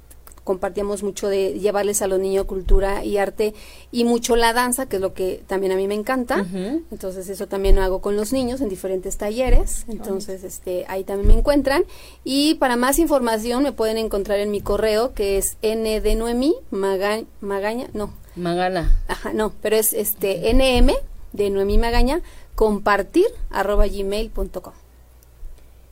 [0.44, 3.54] compartíamos mucho de llevarles a los niños cultura y arte
[3.92, 6.46] y mucho la danza, que es lo que también a mí me encanta.
[6.92, 9.86] Entonces eso también lo hago con los niños en diferentes talleres.
[9.88, 11.84] Entonces este ahí también me encuentran
[12.24, 16.56] y para más información me pueden encontrar en mi correo que es n de Noemí
[16.72, 18.98] Magaña, no, Magana.
[19.08, 20.94] Ajá, no, pero es este nm
[21.34, 22.22] de Noemí Magaña
[22.56, 24.74] compartir arroba gmail.com.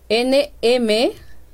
[0.09, 1.11] nm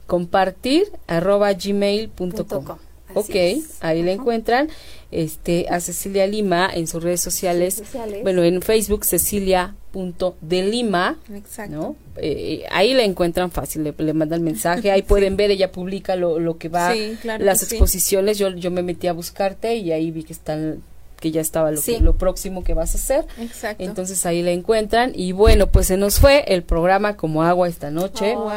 [0.07, 2.77] compartir arroba gmail.com.
[3.15, 3.35] Ok,
[3.81, 4.69] ahí la encuentran.
[5.11, 7.81] Este, a Cecilia Lima en sus redes sociales.
[8.23, 11.17] Bueno, en Facebook cecilia.delima.
[11.33, 11.95] Exacto.
[12.17, 14.91] Eh, ahí la encuentran fácil, le, le mandan mensaje.
[14.91, 16.93] Ahí pueden ver, ella publica lo, lo que va,
[17.39, 18.37] las exposiciones.
[18.37, 20.83] Yo, yo me metí a buscarte y ahí vi que están
[21.25, 23.25] que ya estaba lo, lo próximo que vas a hacer.
[23.41, 23.83] Exacto.
[23.83, 25.11] Entonces ahí la encuentran.
[25.15, 28.35] Y bueno, pues se nos fue el programa como agua esta noche.
[28.37, 28.51] Oh,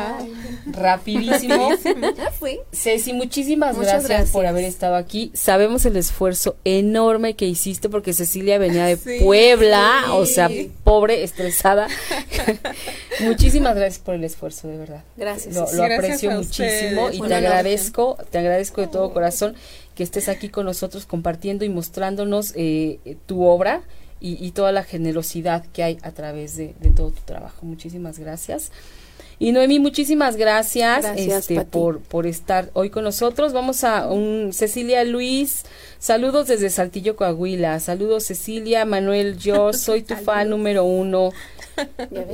[0.66, 1.70] Rapidísimo.
[2.74, 5.30] Ceci, muchísimas gracias, por haber estado aquí.
[5.32, 10.50] Sabemos el esfuerzo enorme que hiciste porque Cecilia venía de Puebla, o sea,
[10.84, 11.88] pobre, estresada.
[13.20, 15.04] muchísimas gracias por el esfuerzo, de verdad.
[15.16, 15.54] Gracias.
[15.54, 19.56] Lo, aprecio muchísimo y te agradezco, te agradezco de todo corazón
[19.98, 23.82] que estés aquí con nosotros compartiendo y mostrándonos eh, tu obra
[24.20, 27.66] y, toda la generosidad que hay a través de, todo tu trabajo.
[27.66, 28.70] Muchísimas gracias.
[29.40, 33.52] Y Noemi, muchísimas gracias, este, por, por estar hoy con nosotros.
[33.52, 35.64] Vamos a un Cecilia Luis,
[36.00, 37.78] saludos desde Saltillo, Coahuila.
[37.78, 41.30] Saludos Cecilia, Manuel, yo soy tu fan número uno.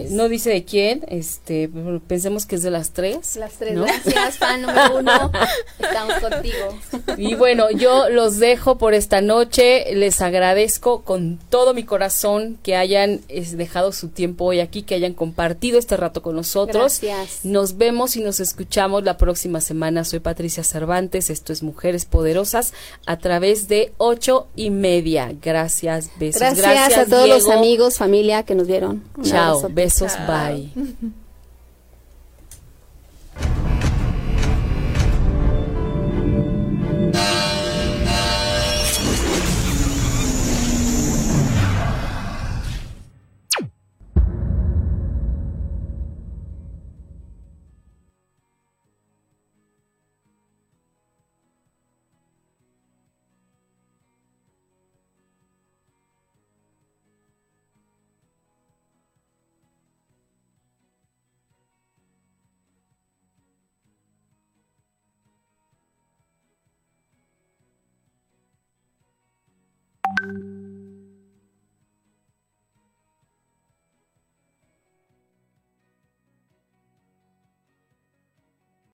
[0.08, 1.68] No dice de quién, este,
[2.08, 3.36] pensemos que es de las tres.
[3.36, 5.30] Las tres, gracias, fan número uno.
[5.78, 6.78] Estamos contigo.
[7.18, 9.94] Y bueno, yo los dejo por esta noche.
[9.94, 15.12] Les agradezco con todo mi corazón que hayan dejado su tiempo hoy aquí, que hayan
[15.12, 16.74] compartido este rato con nosotros.
[16.74, 16.93] Gracias.
[17.42, 20.04] Nos vemos y nos escuchamos la próxima semana.
[20.04, 21.30] Soy Patricia Cervantes.
[21.30, 22.72] Esto es Mujeres Poderosas
[23.06, 25.32] a través de ocho y media.
[25.40, 26.40] Gracias, besos.
[26.40, 29.04] Gracias, a todos los amigos, familia que nos vieron.
[29.22, 30.70] Chao, besos, bye.